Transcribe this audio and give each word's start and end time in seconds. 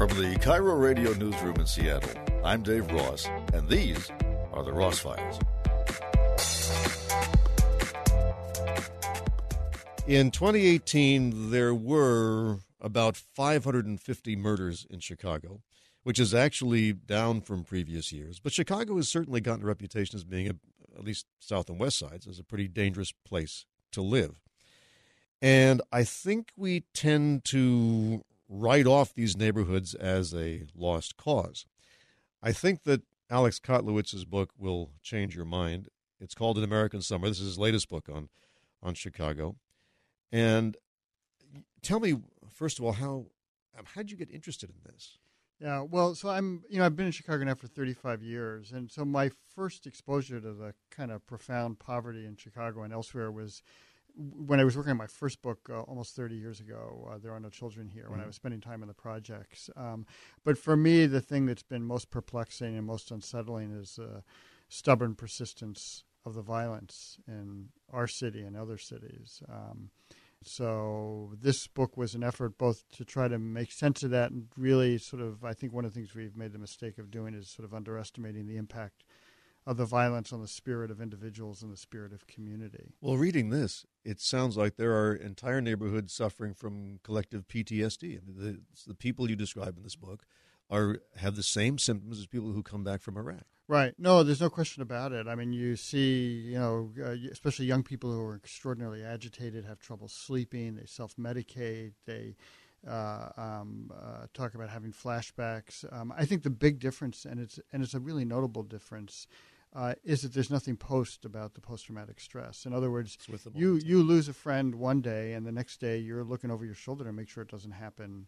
From 0.00 0.08
the 0.08 0.34
KIRO 0.36 0.80
Radio 0.80 1.12
Newsroom 1.12 1.56
in 1.56 1.66
Seattle, 1.66 2.18
I'm 2.42 2.62
Dave 2.62 2.90
Ross, 2.90 3.28
and 3.52 3.68
these 3.68 4.10
are 4.50 4.64
the 4.64 4.72
Ross 4.72 4.98
Files. 4.98 5.38
In 10.06 10.30
2018, 10.30 11.50
there 11.50 11.74
were 11.74 12.60
about 12.80 13.14
550 13.14 14.36
murders 14.36 14.86
in 14.88 15.00
Chicago, 15.00 15.60
which 16.02 16.18
is 16.18 16.32
actually 16.32 16.94
down 16.94 17.42
from 17.42 17.62
previous 17.62 18.10
years. 18.10 18.40
But 18.40 18.54
Chicago 18.54 18.96
has 18.96 19.06
certainly 19.06 19.42
gotten 19.42 19.64
a 19.64 19.66
reputation 19.66 20.16
as 20.16 20.24
being, 20.24 20.48
a, 20.48 20.54
at 20.96 21.04
least 21.04 21.26
south 21.40 21.68
and 21.68 21.78
west 21.78 21.98
sides, 21.98 22.26
as 22.26 22.38
a 22.38 22.42
pretty 22.42 22.68
dangerous 22.68 23.12
place 23.12 23.66
to 23.92 24.00
live. 24.00 24.40
And 25.42 25.82
I 25.92 26.04
think 26.04 26.52
we 26.56 26.84
tend 26.94 27.44
to 27.46 28.24
write 28.50 28.86
off 28.86 29.14
these 29.14 29.36
neighborhoods 29.36 29.94
as 29.94 30.34
a 30.34 30.64
lost 30.74 31.16
cause. 31.16 31.64
I 32.42 32.52
think 32.52 32.82
that 32.82 33.02
Alex 33.30 33.60
Kotlowitz's 33.60 34.24
book 34.24 34.50
will 34.58 34.90
change 35.02 35.36
your 35.36 35.44
mind. 35.44 35.88
It's 36.20 36.34
called 36.34 36.58
An 36.58 36.64
American 36.64 37.00
Summer. 37.00 37.28
This 37.28 37.38
is 37.38 37.46
his 37.46 37.58
latest 37.58 37.88
book 37.88 38.08
on, 38.12 38.28
on 38.82 38.94
Chicago. 38.94 39.56
And 40.32 40.76
tell 41.80 42.00
me, 42.00 42.16
first 42.52 42.78
of 42.78 42.84
all, 42.84 42.92
how 42.92 43.26
how 43.84 44.02
did 44.02 44.10
you 44.10 44.16
get 44.16 44.30
interested 44.30 44.68
in 44.68 44.92
this? 44.92 45.16
Yeah, 45.60 45.82
well, 45.82 46.14
so 46.14 46.30
I'm, 46.30 46.64
you 46.70 46.78
know, 46.78 46.86
I've 46.86 46.96
been 46.96 47.06
in 47.06 47.12
Chicago 47.12 47.44
now 47.44 47.54
for 47.54 47.66
35 47.66 48.22
years, 48.22 48.72
and 48.72 48.90
so 48.90 49.04
my 49.04 49.30
first 49.54 49.86
exposure 49.86 50.40
to 50.40 50.52
the 50.52 50.74
kind 50.90 51.10
of 51.10 51.26
profound 51.26 51.78
poverty 51.78 52.24
in 52.24 52.36
Chicago 52.36 52.82
and 52.82 52.92
elsewhere 52.92 53.30
was 53.30 53.62
when 54.20 54.60
I 54.60 54.64
was 54.64 54.76
working 54.76 54.90
on 54.90 54.96
my 54.96 55.06
first 55.06 55.40
book 55.42 55.68
uh, 55.70 55.80
almost 55.82 56.14
30 56.14 56.34
years 56.34 56.60
ago, 56.60 57.08
uh, 57.10 57.18
There 57.18 57.32
Are 57.32 57.40
No 57.40 57.48
Children 57.48 57.88
Here, 57.88 58.02
mm-hmm. 58.02 58.10
when 58.10 58.20
I 58.20 58.22
mm-hmm. 58.22 58.28
was 58.28 58.36
spending 58.36 58.60
time 58.60 58.82
in 58.82 58.88
the 58.88 58.94
projects. 58.94 59.70
Um, 59.76 60.06
but 60.44 60.58
for 60.58 60.76
me, 60.76 61.06
the 61.06 61.20
thing 61.20 61.46
that's 61.46 61.62
been 61.62 61.82
most 61.82 62.10
perplexing 62.10 62.76
and 62.76 62.86
most 62.86 63.10
unsettling 63.10 63.72
is 63.72 63.98
uh, 63.98 64.20
stubborn 64.68 65.14
persistence 65.14 66.04
of 66.26 66.34
the 66.34 66.42
violence 66.42 67.18
in 67.26 67.68
our 67.92 68.06
city 68.06 68.42
and 68.42 68.56
other 68.56 68.76
cities. 68.76 69.42
Um, 69.50 69.90
so 70.42 71.32
this 71.40 71.66
book 71.66 71.96
was 71.96 72.14
an 72.14 72.22
effort 72.22 72.56
both 72.56 72.84
to 72.96 73.04
try 73.04 73.28
to 73.28 73.38
make 73.38 73.72
sense 73.72 74.02
of 74.02 74.10
that 74.10 74.30
and 74.30 74.48
really 74.56 74.96
sort 74.98 75.22
of, 75.22 75.44
I 75.44 75.52
think 75.52 75.72
one 75.72 75.84
of 75.84 75.92
the 75.92 76.00
things 76.00 76.14
we've 76.14 76.36
made 76.36 76.52
the 76.52 76.58
mistake 76.58 76.98
of 76.98 77.10
doing 77.10 77.34
is 77.34 77.48
sort 77.48 77.66
of 77.66 77.74
underestimating 77.74 78.46
the 78.46 78.56
impact 78.56 79.04
of 79.66 79.76
the 79.76 79.84
violence 79.84 80.32
on 80.32 80.40
the 80.40 80.48
spirit 80.48 80.90
of 80.90 81.00
individuals 81.00 81.62
and 81.62 81.72
the 81.72 81.76
spirit 81.76 82.12
of 82.12 82.26
community. 82.26 82.94
Well, 83.00 83.16
reading 83.16 83.50
this, 83.50 83.84
it 84.04 84.20
sounds 84.20 84.56
like 84.56 84.76
there 84.76 84.94
are 84.94 85.14
entire 85.14 85.60
neighborhoods 85.60 86.12
suffering 86.12 86.54
from 86.54 86.98
collective 87.02 87.46
PTSD. 87.46 88.18
I 88.18 88.20
mean, 88.26 88.36
the, 88.36 88.60
the 88.86 88.94
people 88.94 89.28
you 89.28 89.36
describe 89.36 89.76
in 89.76 89.82
this 89.82 89.96
book 89.96 90.24
are 90.70 90.98
have 91.16 91.36
the 91.36 91.42
same 91.42 91.78
symptoms 91.78 92.18
as 92.18 92.26
people 92.26 92.52
who 92.52 92.62
come 92.62 92.84
back 92.84 93.00
from 93.00 93.16
Iraq. 93.16 93.44
Right. 93.68 93.94
No, 93.98 94.24
there's 94.24 94.40
no 94.40 94.50
question 94.50 94.82
about 94.82 95.12
it. 95.12 95.28
I 95.28 95.36
mean, 95.36 95.52
you 95.52 95.76
see, 95.76 96.42
you 96.46 96.58
know, 96.58 96.90
uh, 97.00 97.14
especially 97.30 97.66
young 97.66 97.84
people 97.84 98.10
who 98.10 98.20
are 98.20 98.34
extraordinarily 98.34 99.04
agitated, 99.04 99.64
have 99.64 99.78
trouble 99.78 100.08
sleeping, 100.08 100.74
they 100.74 100.86
self 100.86 101.14
medicate, 101.16 101.92
they 102.04 102.34
uh, 102.88 103.28
um, 103.36 103.92
uh, 103.94 104.26
talk 104.32 104.54
about 104.54 104.70
having 104.70 104.92
flashbacks. 104.92 105.84
Um, 105.92 106.12
I 106.16 106.24
think 106.24 106.42
the 106.42 106.50
big 106.50 106.78
difference, 106.78 107.24
and 107.24 107.40
it's 107.40 107.60
and 107.72 107.82
it's 107.82 107.94
a 107.94 108.00
really 108.00 108.24
notable 108.24 108.62
difference, 108.62 109.26
uh, 109.74 109.94
is 110.02 110.22
that 110.22 110.32
there's 110.32 110.50
nothing 110.50 110.76
post 110.76 111.24
about 111.24 111.54
the 111.54 111.60
post 111.60 111.86
traumatic 111.86 112.20
stress. 112.20 112.64
In 112.66 112.72
other 112.72 112.90
words, 112.90 113.16
you 113.54 113.76
you 113.76 114.02
lose 114.02 114.28
a 114.28 114.32
friend 114.32 114.74
one 114.74 115.00
day, 115.00 115.34
and 115.34 115.46
the 115.46 115.52
next 115.52 115.80
day 115.80 115.98
you're 115.98 116.24
looking 116.24 116.50
over 116.50 116.64
your 116.64 116.74
shoulder 116.74 117.04
to 117.04 117.12
make 117.12 117.28
sure 117.28 117.42
it 117.42 117.50
doesn't 117.50 117.72
happen 117.72 118.26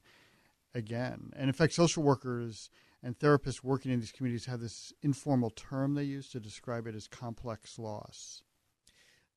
again. 0.75 1.33
And 1.37 1.49
in 1.49 1.53
fact, 1.53 1.73
social 1.73 2.03
workers 2.03 2.71
and 3.03 3.19
therapists 3.19 3.65
working 3.65 3.91
in 3.91 4.01
these 4.01 4.13
communities 4.13 4.47
have 4.47 4.61
this 4.61 4.93
informal 5.03 5.51
term 5.51 5.95
they 5.95 6.05
use 6.05 6.29
to 6.29 6.41
describe 6.41 6.87
it 6.87 6.95
as 6.95 7.09
complex 7.09 7.79
loss. 7.79 8.43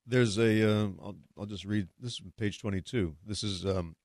There's 0.06 0.38
a. 0.38 0.64
will 0.64 1.00
um, 1.00 1.18
I'll 1.38 1.46
just 1.46 1.66
read 1.66 1.88
this 2.00 2.14
is 2.14 2.22
page 2.38 2.60
22. 2.60 3.16
This 3.26 3.44
is 3.44 3.66
um, 3.66 3.96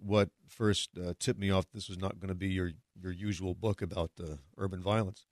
what 0.00 0.30
first 0.48 0.90
uh, 0.98 1.14
tipped 1.18 1.40
me 1.40 1.50
off. 1.50 1.66
This 1.72 1.88
was 1.88 1.98
not 1.98 2.18
going 2.18 2.28
to 2.28 2.34
be 2.34 2.48
your 2.48 2.72
your 3.00 3.12
usual 3.12 3.54
book 3.54 3.82
about 3.82 4.10
uh, 4.20 4.36
urban 4.56 4.82
violence. 4.82 5.26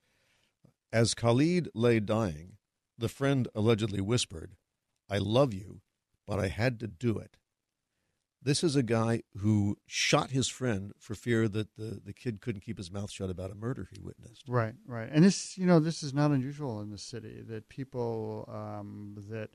As 0.92 1.14
Khalid 1.14 1.68
lay 1.74 2.00
dying, 2.00 2.56
the 2.96 3.08
friend 3.08 3.48
allegedly 3.54 4.00
whispered, 4.00 4.56
"I 5.10 5.18
love 5.18 5.52
you, 5.52 5.80
but 6.26 6.38
I 6.38 6.48
had 6.48 6.78
to 6.80 6.86
do 6.86 7.18
it." 7.18 7.36
This 8.44 8.62
is 8.62 8.76
a 8.76 8.82
guy 8.82 9.22
who 9.38 9.78
shot 9.86 10.30
his 10.30 10.48
friend 10.48 10.92
for 10.98 11.14
fear 11.14 11.48
that 11.48 11.76
the, 11.76 12.02
the 12.04 12.12
kid 12.12 12.42
couldn't 12.42 12.60
keep 12.60 12.76
his 12.76 12.90
mouth 12.90 13.10
shut 13.10 13.30
about 13.30 13.50
a 13.50 13.54
murder 13.54 13.88
he 13.90 13.98
witnessed. 14.02 14.44
Right, 14.46 14.74
right. 14.86 15.08
And 15.10 15.24
this, 15.24 15.56
you 15.56 15.64
know, 15.64 15.80
this 15.80 16.02
is 16.02 16.12
not 16.12 16.30
unusual 16.30 16.82
in 16.82 16.90
the 16.90 16.98
city 16.98 17.40
that 17.48 17.70
people 17.70 18.46
um, 18.52 19.16
that 19.30 19.48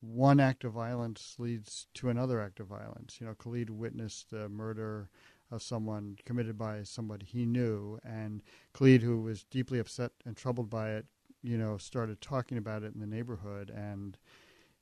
one 0.00 0.40
act 0.40 0.64
of 0.64 0.72
violence 0.72 1.36
leads 1.38 1.86
to 1.94 2.08
another 2.08 2.40
act 2.40 2.60
of 2.60 2.66
violence. 2.66 3.18
You 3.20 3.26
know, 3.26 3.34
Khalid 3.34 3.70
witnessed 3.70 4.30
the 4.30 4.48
murder 4.48 5.08
of 5.50 5.62
someone 5.62 6.16
committed 6.24 6.58
by 6.58 6.82
somebody 6.82 7.24
he 7.24 7.46
knew, 7.46 7.98
and 8.04 8.42
Khalid, 8.72 9.02
who 9.02 9.20
was 9.20 9.44
deeply 9.44 9.78
upset 9.78 10.12
and 10.24 10.36
troubled 10.36 10.68
by 10.68 10.90
it, 10.90 11.06
you 11.42 11.56
know, 11.56 11.76
started 11.78 12.20
talking 12.20 12.58
about 12.58 12.82
it 12.82 12.94
in 12.94 13.00
the 13.00 13.06
neighborhood, 13.06 13.70
and 13.70 14.18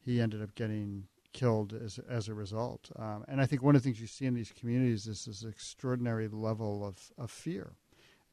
he 0.01 0.21
ended 0.21 0.43
up 0.43 0.55
getting 0.55 1.05
killed 1.33 1.73
as 1.75 1.99
as 2.09 2.29
a 2.29 2.35
result. 2.35 2.91
Um, 2.97 3.25
and 3.29 3.41
I 3.41 3.47
think 3.47 3.63
one 3.63 3.77
of 3.77 3.83
the 3.83 3.87
things 3.87 4.01
you 4.01 4.07
see 4.07 4.25
in 4.25 4.35
these 4.35 4.53
communities 4.59 5.07
is 5.07 5.25
this 5.25 5.45
extraordinary 5.45 6.29
level 6.29 6.87
of, 6.87 7.11
of 7.19 7.31
fear 7.31 7.73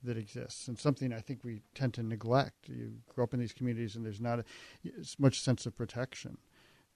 that 0.04 0.18
exists, 0.18 0.68
and 0.68 0.80
something 0.80 1.14
I 1.14 1.20
think 1.20 1.44
we 1.44 1.62
tend 1.76 1.94
to 1.96 2.04
neglect. 2.04 2.70
You 2.70 2.94
grow 3.14 3.26
up 3.26 3.34
in 3.34 3.40
these 3.40 3.54
communities, 3.54 3.96
and 3.96 4.06
there's 4.06 4.22
not 4.22 4.46
as 5.00 5.16
much 5.20 5.40
sense 5.40 5.66
of 5.66 5.76
protection. 5.76 6.38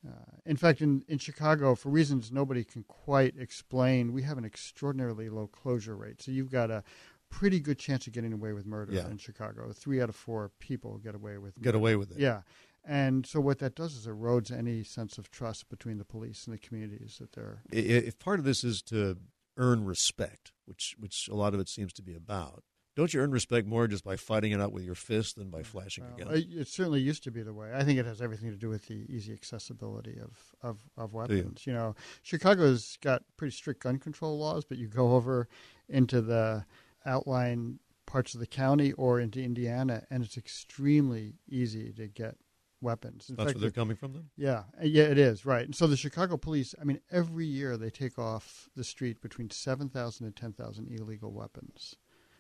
Uh, 0.08 0.38
in 0.46 0.58
fact, 0.58 0.82
in, 0.82 1.04
in 1.08 1.18
Chicago, 1.18 1.76
for 1.76 1.90
reasons 1.90 2.32
nobody 2.32 2.64
can 2.64 2.84
quite 2.84 3.36
explain, 3.40 4.14
we 4.14 4.22
have 4.22 4.38
an 4.38 4.46
extraordinarily 4.46 5.30
low 5.30 5.48
closure 5.48 5.96
rate. 5.96 6.22
So 6.22 6.32
you've 6.32 6.52
got 6.52 6.70
a 6.70 6.84
pretty 7.30 7.60
good 7.60 7.80
chance 7.80 8.08
of 8.08 8.14
getting 8.14 8.34
away 8.34 8.54
with 8.54 8.66
murder 8.66 8.94
yeah. 8.94 9.08
in 9.08 9.18
Chicago. 9.18 9.72
Three 9.74 10.02
out 10.02 10.10
of 10.10 10.16
four 10.16 10.52
people 10.60 10.98
get 10.98 11.16
away 11.16 11.38
with 11.38 11.60
get 11.62 11.76
away 11.76 11.96
with 11.96 12.12
it. 12.12 12.20
Yeah, 12.20 12.42
and 12.84 13.26
so 13.26 13.40
what 13.40 13.60
that 13.60 13.76
does 13.76 13.96
is 13.96 14.08
erodes 14.08 14.52
any 14.52 14.84
sense 14.84 15.18
of 15.18 15.32
trust 15.32 15.70
between 15.70 15.98
the 15.98 16.06
police 16.06 16.46
and 16.46 16.54
the 16.54 16.60
communities 16.60 17.18
that 17.20 17.34
they're. 17.34 17.62
If 17.72 18.20
part 18.20 18.40
of 18.40 18.46
this 18.46 18.64
is 18.64 18.82
to 18.84 19.18
earn 19.58 19.86
respect, 19.86 20.52
which 20.66 20.96
which 21.00 21.28
a 21.30 21.36
lot 21.36 21.54
of 21.54 21.60
it 21.60 21.70
seems 21.70 21.94
to 21.94 22.02
be 22.02 22.16
about, 22.16 22.64
don't 22.96 23.14
you 23.14 23.20
earn 23.20 23.32
respect 23.32 23.68
more 23.68 23.88
just 23.88 24.04
by 24.04 24.16
fighting 24.16 24.52
it 24.52 24.62
out 24.62 24.72
with 24.72 24.84
your 24.84 24.96
fist 24.96 25.36
than 25.36 25.50
by 25.50 25.64
flashing 25.64 26.06
well, 26.06 26.32
a 26.32 26.42
gun? 26.42 26.60
It 26.60 26.68
certainly 26.68 27.02
used 27.02 27.24
to 27.24 27.32
be 27.32 27.42
the 27.42 27.54
way. 27.54 27.72
I 27.74 27.84
think 27.84 28.00
it 28.00 28.06
has 28.06 28.22
everything 28.22 28.52
to 28.52 28.58
do 28.58 28.70
with 28.70 28.88
the 28.88 29.06
easy 29.10 29.34
accessibility 29.34 30.18
of, 30.20 30.38
of, 30.62 30.80
of 30.98 31.14
weapons. 31.14 31.66
You? 31.66 31.74
you 31.74 31.78
know, 31.78 31.96
Chicago's 32.24 32.98
got 33.02 33.24
pretty 33.38 33.56
strict 33.56 33.84
gun 33.84 34.00
control 34.00 34.38
laws, 34.38 34.64
but 34.64 34.78
you 34.78 34.88
go 34.88 35.12
over 35.14 35.50
into 35.90 36.22
the 36.22 36.66
outlying 37.06 37.80
parts 38.06 38.34
of 38.34 38.40
the 38.40 38.48
county 38.48 38.94
or 38.94 39.20
into 39.20 39.44
Indiana, 39.44 40.04
and 40.10 40.24
it's 40.24 40.38
extremely 40.38 41.34
easy 41.50 41.92
to 41.94 42.08
get 42.08 42.38
weapons. 42.82 43.30
In 43.30 43.36
That's 43.36 43.48
fact, 43.48 43.56
where 43.58 43.62
they're 43.62 43.72
coming 43.72 43.98
from, 43.98 44.14
then. 44.14 44.30
Yeah, 44.38 44.64
uh, 44.80 44.86
yeah, 44.86 45.04
it 45.04 45.18
is 45.18 45.46
right. 45.46 45.66
And 45.66 45.76
so 45.76 45.88
the 45.88 45.98
Chicago 45.98 46.38
police, 46.38 46.74
I 46.80 46.86
mean, 46.86 47.02
every 47.12 47.46
year 47.46 47.78
they 47.78 47.90
take 47.90 48.18
off 48.18 48.70
the 48.76 48.84
street 48.84 49.22
between 49.22 49.50
seven 49.50 49.90
thousand 49.90 50.28
and 50.28 50.36
ten 50.36 50.54
thousand 50.54 50.88
illegal 50.92 51.34
weapons. 51.34 51.96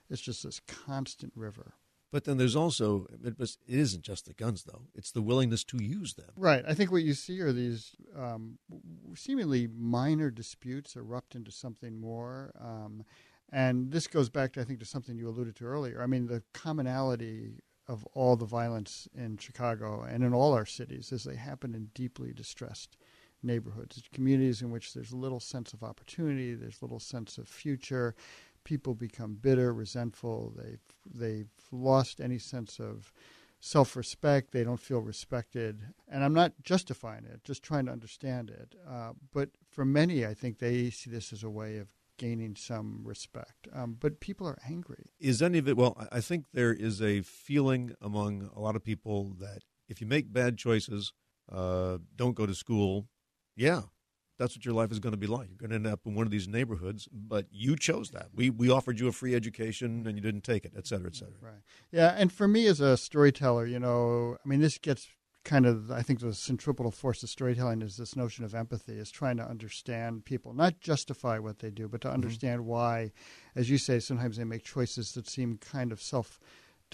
It's 0.10 0.22
just 0.22 0.44
this 0.44 0.62
constant 0.68 1.34
river. 1.36 1.74
But 2.12 2.24
then 2.24 2.38
there's 2.38 2.56
also 2.56 3.08
it, 3.26 3.38
was, 3.38 3.58
it 3.68 3.78
isn't 3.78 4.04
just 4.04 4.26
the 4.26 4.34
guns 4.34 4.64
though; 4.64 4.84
it's 4.94 5.12
the 5.12 5.22
willingness 5.22 5.64
to 5.66 5.84
use 5.84 6.14
them. 6.14 6.30
Right. 6.38 6.64
I 6.68 6.74
think 6.74 6.92
what 6.92 7.04
you 7.04 7.14
see 7.14 7.41
are 7.41 7.52
these 7.52 7.91
um, 8.18 8.58
seemingly 9.16 9.68
minor 9.68 10.32
disputes 10.32 10.96
erupt 10.96 11.35
into 11.35 11.52
something 11.52 12.00
more. 12.00 12.52
Um, 12.59 13.03
and 13.52 13.91
this 13.91 14.08
goes 14.08 14.29
back 14.29 14.53
to 14.53 14.62
I 14.62 14.64
think 14.64 14.79
to 14.79 14.85
something 14.85 15.18
you 15.18 15.28
alluded 15.28 15.56
to 15.58 15.66
earlier. 15.66 16.02
I 16.02 16.06
mean, 16.06 16.28
the 16.28 16.44
commonality 16.53 17.59
of 17.88 18.06
all 18.14 18.35
the 18.35 18.46
violence 18.46 19.08
in 19.16 19.38
Chicago 19.38 20.02
and 20.02 20.24
in 20.24 20.34
all 20.34 20.53
our 20.53 20.66
cities 20.66 21.12
is 21.12 21.24
they 21.24 21.35
happen 21.35 21.76
in 21.76 21.90
deeply 21.94 22.34
distressed 22.34 22.97
neighborhoods, 23.44 24.02
communities 24.14 24.62
in 24.62 24.72
which 24.72 24.94
there's 24.94 25.14
little 25.14 25.40
sense 25.40 25.74
of 25.74 25.84
opportunity, 25.84 26.56
there's 26.56 26.82
little 26.82 27.00
sense 27.00 27.38
of 27.38 27.47
future. 27.47 28.16
People 28.66 28.96
become 28.96 29.35
bitter, 29.35 29.73
resentful. 29.73 30.53
They've 30.58 30.82
they've 31.06 31.52
lost 31.72 32.20
any 32.20 32.38
sense 32.40 32.79
of 32.79 33.14
self-respect. 33.62 34.52
They 34.52 34.64
don't 34.66 34.79
feel 34.79 35.00
respected, 35.00 35.82
and 36.08 36.23
I'm 36.23 36.34
not 36.34 36.52
justifying 36.62 37.26
it, 37.26 37.44
just 37.46 37.64
trying 37.64 37.85
to 37.85 37.94
understand 37.94 38.50
it. 38.50 38.76
Uh, 38.88 39.14
but 39.32 39.52
for 39.72 39.85
many, 39.85 40.26
I 40.26 40.34
think 40.34 40.59
they 40.59 40.90
see 40.90 41.09
this 41.09 41.32
as 41.32 41.44
a 41.44 41.50
way 41.50 41.78
of 41.78 41.88
gaining 42.17 42.56
some 42.56 43.02
respect. 43.03 43.67
Um, 43.73 43.97
but 44.00 44.20
people 44.20 44.47
are 44.47 44.58
angry. 44.70 45.06
Is 45.20 45.41
any 45.41 45.58
of 45.58 45.67
it? 45.67 45.78
Well, 45.78 45.96
I 46.12 46.22
think 46.22 46.46
there 46.53 46.73
is 46.73 47.02
a 47.02 47.22
feeling 47.22 47.94
among 48.02 48.50
a 48.56 48.59
lot 48.59 48.76
of 48.76 48.84
people 48.84 49.35
that 49.40 49.64
if 49.88 50.02
you 50.02 50.08
make 50.08 50.32
bad 50.32 50.58
choices, 50.58 51.14
uh, 51.52 51.97
don't 52.16 52.35
go 52.35 52.46
to 52.46 52.56
school. 52.56 53.08
Yeah, 53.56 53.84
that's 54.37 54.55
what 54.55 54.66
your 54.66 54.73
life 54.73 54.91
is 54.91 54.99
going 54.99 55.14
to 55.14 55.17
be 55.17 55.28
like. 55.28 55.47
You're 55.49 55.58
going 55.58 55.70
to 55.70 55.76
end 55.76 55.87
up 55.87 56.02
in 56.05 56.16
one 56.16 56.26
of 56.26 56.32
these 56.32 56.47
neighborhoods, 56.47 57.08
but 57.11 57.46
you 57.52 57.76
chose 57.76 58.11
that. 58.11 58.28
We 58.34 58.49
we 58.49 58.70
offered 58.70 58.99
you 58.99 59.08
a 59.08 59.11
free 59.11 59.35
education 59.35 60.05
and 60.08 60.17
you 60.17 60.22
didn't 60.22 60.43
take 60.43 60.66
it, 60.66 60.73
et 60.78 60.87
cetera, 60.87 61.08
et 61.08 61.16
cetera. 61.16 61.35
Right. 61.41 61.61
Yeah, 61.91 62.16
and 62.17 62.32
for 62.32 62.47
me 62.47 62.67
as 62.67 62.79
a 62.79 62.97
storyteller, 62.97 63.66
you 63.66 63.79
know, 63.79 64.37
I 64.43 64.47
mean, 64.47 64.61
this 64.61 64.78
gets 64.78 65.08
kind 65.43 65.66
of 65.66 65.91
I 65.91 66.02
think 66.02 66.20
the 66.20 66.34
centripetal 66.34 66.91
force 66.91 67.23
of 67.23 67.29
storytelling 67.29 67.82
is 67.82 67.97
this 67.97 68.16
notion 68.16 68.43
of 68.43 68.53
empathy, 68.53 68.93
is 68.93 69.11
trying 69.11 69.37
to 69.37 69.47
understand 69.47 70.26
people, 70.26 70.53
not 70.53 70.81
justify 70.81 71.40
what 71.40 71.59
they 71.59 71.70
do, 71.70 71.88
but 71.88 72.02
to 72.02 72.11
understand 72.11 72.61
mm-hmm. 72.61 72.70
why, 72.70 73.11
as 73.55 73.70
you 73.70 73.78
say, 73.78 73.99
sometimes 73.99 74.38
they 74.38 74.43
make 74.43 74.64
choices 74.64 75.14
that 75.14 75.29
seem 75.29 75.58
kind 75.58 75.91
of 75.91 76.02
self 76.02 76.40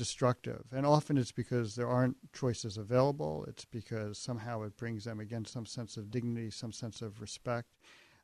destructive. 0.02 0.64
And 0.72 0.84
often 0.84 1.16
it's 1.16 1.32
because 1.32 1.76
there 1.76 1.88
aren't 1.88 2.18
choices 2.34 2.76
available. 2.76 3.46
It's 3.48 3.66
because 3.66 4.18
somehow 4.18 4.64
it 4.64 4.76
brings 4.76 5.04
them 5.04 5.20
again 5.20 5.46
some 5.46 5.68
sense 5.68 5.96
of 5.96 6.10
dignity, 6.10 6.50
some 6.50 6.72
sense 6.72 7.04
of 7.04 7.22
respect. 7.22 7.68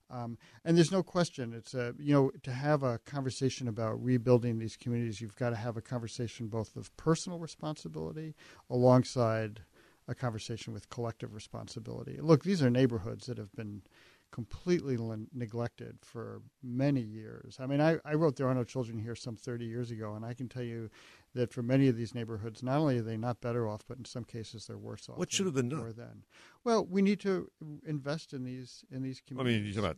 Um, 0.09 0.39
and 0.65 0.75
there's 0.75 0.91
no 0.91 1.03
question. 1.03 1.53
It's 1.53 1.75
a 1.75 1.93
you 1.99 2.15
know 2.15 2.31
to 2.41 2.51
have 2.51 2.81
a 2.81 2.97
conversation 3.05 3.67
about 3.67 4.03
rebuilding 4.03 4.57
these 4.57 4.75
communities, 4.75 5.21
you've 5.21 5.35
got 5.35 5.51
to 5.51 5.55
have 5.55 5.77
a 5.77 5.81
conversation 5.81 6.47
both 6.47 6.75
of 6.75 6.95
personal 6.97 7.37
responsibility 7.37 8.33
alongside 8.71 9.61
a 10.07 10.15
conversation 10.15 10.73
with 10.73 10.89
collective 10.89 11.35
responsibility. 11.35 12.17
Look, 12.19 12.43
these 12.43 12.63
are 12.63 12.71
neighborhoods 12.71 13.27
that 13.27 13.37
have 13.37 13.53
been 13.53 13.83
completely 14.31 14.97
neglected 15.33 15.97
for 16.01 16.41
many 16.61 17.01
years. 17.01 17.57
I 17.59 17.65
mean, 17.65 17.81
I, 17.81 17.97
I 18.05 18.13
wrote 18.13 18.35
There 18.35 18.47
Are 18.47 18.53
No 18.53 18.63
Children 18.63 18.99
Here 18.99 19.15
some 19.15 19.35
30 19.35 19.65
years 19.65 19.91
ago, 19.91 20.15
and 20.15 20.25
I 20.25 20.33
can 20.33 20.49
tell 20.49 20.63
you 20.63 20.89
that 21.37 21.53
for 21.53 21.63
many 21.63 21.87
of 21.87 21.95
these 21.95 22.13
neighborhoods, 22.13 22.61
not 22.61 22.77
only 22.77 22.97
are 22.99 23.03
they 23.03 23.17
not 23.17 23.41
better 23.41 23.67
off, 23.67 23.83
but 23.87 23.97
in 23.97 24.05
some 24.05 24.23
cases 24.23 24.67
they're 24.67 24.77
worse 24.77 25.07
off. 25.07 25.17
What 25.17 25.31
should 25.31 25.45
have 25.45 25.55
been 25.55 25.69
done? 25.69 25.93
Then, 25.95 26.23
well, 26.63 26.85
we 26.85 27.01
need 27.01 27.19
to 27.21 27.49
invest 27.85 28.33
in 28.33 28.43
these 28.43 28.83
in 28.91 29.03
these 29.03 29.21
communities. 29.25 29.55
I 29.55 29.59
mean, 29.59 29.67
you 29.67 29.73
talk 29.73 29.83
about 29.83 29.97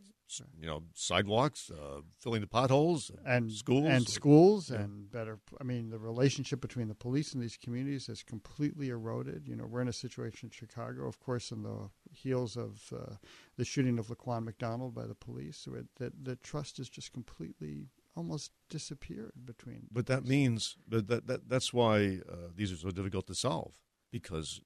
you 0.60 0.66
know 0.66 0.84
sidewalks, 0.94 1.70
uh, 1.70 2.00
filling 2.20 2.40
the 2.40 2.46
potholes, 2.46 3.10
and, 3.26 3.50
schools, 3.50 3.86
and 3.86 4.08
schools, 4.08 4.70
yeah. 4.70 4.80
and 4.80 5.10
better. 5.10 5.38
I 5.60 5.64
mean, 5.64 5.90
the 5.90 5.98
relationship 5.98 6.60
between 6.60 6.88
the 6.88 6.94
police 6.94 7.32
and 7.32 7.42
these 7.42 7.56
communities 7.56 8.06
has 8.06 8.22
completely 8.22 8.88
eroded. 8.90 9.48
You 9.48 9.56
know, 9.56 9.66
we're 9.66 9.80
in 9.80 9.88
a 9.88 9.92
situation 9.92 10.46
in 10.46 10.50
Chicago, 10.50 11.06
of 11.06 11.18
course, 11.18 11.50
in 11.50 11.62
the 11.62 11.90
heels 12.12 12.56
of 12.56 12.92
uh, 12.94 13.14
the 13.56 13.64
shooting 13.64 13.98
of 13.98 14.08
Laquan 14.08 14.44
McDonald 14.44 14.94
by 14.94 15.06
the 15.06 15.14
police, 15.14 15.56
So 15.56 15.72
that 15.96 16.12
the 16.24 16.36
trust 16.36 16.78
is 16.78 16.88
just 16.88 17.12
completely 17.12 17.88
almost 18.16 18.50
disappeared 18.68 19.32
between. 19.44 19.86
But 19.90 20.06
that 20.06 20.24
means 20.24 20.76
that, 20.88 21.08
that, 21.08 21.26
that 21.26 21.48
that's 21.48 21.72
why 21.72 22.20
uh, 22.28 22.48
these 22.54 22.72
are 22.72 22.76
so 22.76 22.90
difficult 22.90 23.26
to 23.28 23.34
solve 23.34 23.72
because 24.10 24.60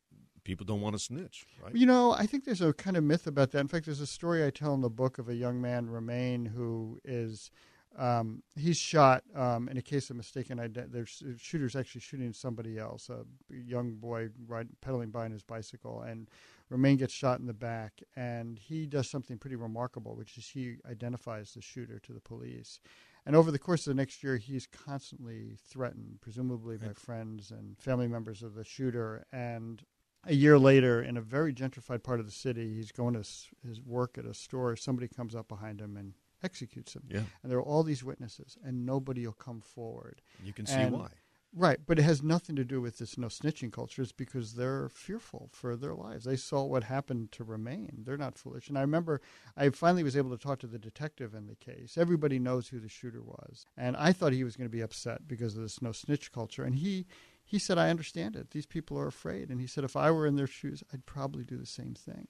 people 0.44 0.64
don't 0.64 0.80
want 0.80 0.94
to 0.94 0.98
snitch, 0.98 1.46
right? 1.62 1.74
You 1.74 1.86
know, 1.86 2.12
I 2.12 2.26
think 2.26 2.44
there's 2.44 2.60
a 2.60 2.72
kind 2.72 2.96
of 2.96 3.04
myth 3.04 3.26
about 3.26 3.50
that. 3.52 3.60
In 3.60 3.68
fact, 3.68 3.86
there's 3.86 4.00
a 4.00 4.06
story 4.06 4.44
I 4.46 4.50
tell 4.50 4.74
in 4.74 4.80
the 4.80 4.90
book 4.90 5.18
of 5.18 5.28
a 5.28 5.34
young 5.34 5.60
man, 5.60 5.88
Romain, 5.88 6.46
who 6.46 7.00
is. 7.04 7.50
Um, 7.96 8.42
he's 8.56 8.76
shot 8.76 9.22
um, 9.36 9.68
in 9.68 9.76
a 9.76 9.82
case 9.82 10.10
of 10.10 10.16
mistaken 10.16 10.58
identity. 10.58 10.92
There's 10.92 11.22
shooters 11.38 11.76
actually 11.76 12.00
shooting 12.00 12.32
somebody 12.32 12.76
else, 12.76 13.08
a 13.08 13.24
young 13.48 13.94
boy 13.94 14.30
ride, 14.48 14.66
pedaling 14.80 15.10
by 15.10 15.26
on 15.26 15.30
his 15.30 15.44
bicycle, 15.44 16.02
and 16.02 16.28
Romain 16.70 16.96
gets 16.96 17.14
shot 17.14 17.38
in 17.38 17.46
the 17.46 17.52
back. 17.52 18.02
And 18.16 18.58
he 18.58 18.86
does 18.86 19.08
something 19.08 19.38
pretty 19.38 19.54
remarkable, 19.54 20.16
which 20.16 20.36
is 20.36 20.48
he 20.48 20.78
identifies 20.90 21.54
the 21.54 21.60
shooter 21.60 22.00
to 22.00 22.12
the 22.12 22.20
police. 22.20 22.80
And 23.26 23.34
over 23.34 23.50
the 23.50 23.58
course 23.58 23.86
of 23.86 23.90
the 23.90 24.00
next 24.00 24.22
year, 24.22 24.36
he's 24.36 24.66
constantly 24.66 25.56
threatened, 25.68 26.18
presumably 26.20 26.76
by 26.76 26.92
friends 26.92 27.50
and 27.50 27.78
family 27.78 28.06
members 28.06 28.42
of 28.42 28.54
the 28.54 28.64
shooter. 28.64 29.24
And 29.32 29.82
a 30.26 30.34
year 30.34 30.58
later, 30.58 31.02
in 31.02 31.16
a 31.16 31.22
very 31.22 31.54
gentrified 31.54 32.02
part 32.02 32.20
of 32.20 32.26
the 32.26 32.32
city, 32.32 32.74
he's 32.74 32.92
going 32.92 33.14
to 33.14 33.24
his 33.66 33.80
work 33.80 34.18
at 34.18 34.26
a 34.26 34.34
store. 34.34 34.76
Somebody 34.76 35.08
comes 35.08 35.34
up 35.34 35.48
behind 35.48 35.80
him 35.80 35.96
and 35.96 36.12
executes 36.42 36.94
him. 36.94 37.04
Yeah. 37.08 37.22
And 37.42 37.50
there 37.50 37.58
are 37.58 37.62
all 37.62 37.82
these 37.82 38.04
witnesses, 38.04 38.58
and 38.62 38.84
nobody 38.84 39.24
will 39.26 39.32
come 39.32 39.60
forward. 39.62 40.20
You 40.44 40.52
can 40.52 40.66
see 40.66 40.74
and 40.74 40.92
why. 40.92 41.08
Right, 41.56 41.78
but 41.86 42.00
it 42.00 42.02
has 42.02 42.20
nothing 42.20 42.56
to 42.56 42.64
do 42.64 42.80
with 42.80 42.98
this 42.98 43.16
no 43.16 43.28
snitching 43.28 43.72
culture. 43.72 44.02
It's 44.02 44.10
because 44.10 44.54
they're 44.54 44.88
fearful 44.88 45.50
for 45.52 45.76
their 45.76 45.94
lives. 45.94 46.24
They 46.24 46.34
saw 46.34 46.64
what 46.64 46.82
happened 46.82 47.30
to 47.32 47.44
Romain. 47.44 48.02
They're 48.04 48.16
not 48.16 48.36
foolish. 48.36 48.68
And 48.68 48.76
I 48.76 48.80
remember 48.80 49.20
I 49.56 49.68
finally 49.68 50.02
was 50.02 50.16
able 50.16 50.36
to 50.36 50.42
talk 50.42 50.58
to 50.60 50.66
the 50.66 50.80
detective 50.80 51.32
in 51.32 51.46
the 51.46 51.54
case. 51.54 51.96
Everybody 51.96 52.40
knows 52.40 52.68
who 52.68 52.80
the 52.80 52.88
shooter 52.88 53.22
was. 53.22 53.66
And 53.76 53.96
I 53.96 54.12
thought 54.12 54.32
he 54.32 54.42
was 54.42 54.56
going 54.56 54.68
to 54.68 54.76
be 54.76 54.80
upset 54.80 55.28
because 55.28 55.54
of 55.54 55.62
this 55.62 55.80
no 55.80 55.92
snitch 55.92 56.32
culture. 56.32 56.64
And 56.64 56.74
he, 56.74 57.06
he 57.44 57.60
said, 57.60 57.78
I 57.78 57.88
understand 57.88 58.34
it. 58.34 58.50
These 58.50 58.66
people 58.66 58.98
are 58.98 59.06
afraid. 59.06 59.48
And 59.48 59.60
he 59.60 59.68
said, 59.68 59.84
if 59.84 59.94
I 59.94 60.10
were 60.10 60.26
in 60.26 60.34
their 60.34 60.48
shoes, 60.48 60.82
I'd 60.92 61.06
probably 61.06 61.44
do 61.44 61.56
the 61.56 61.66
same 61.66 61.94
thing. 61.94 62.26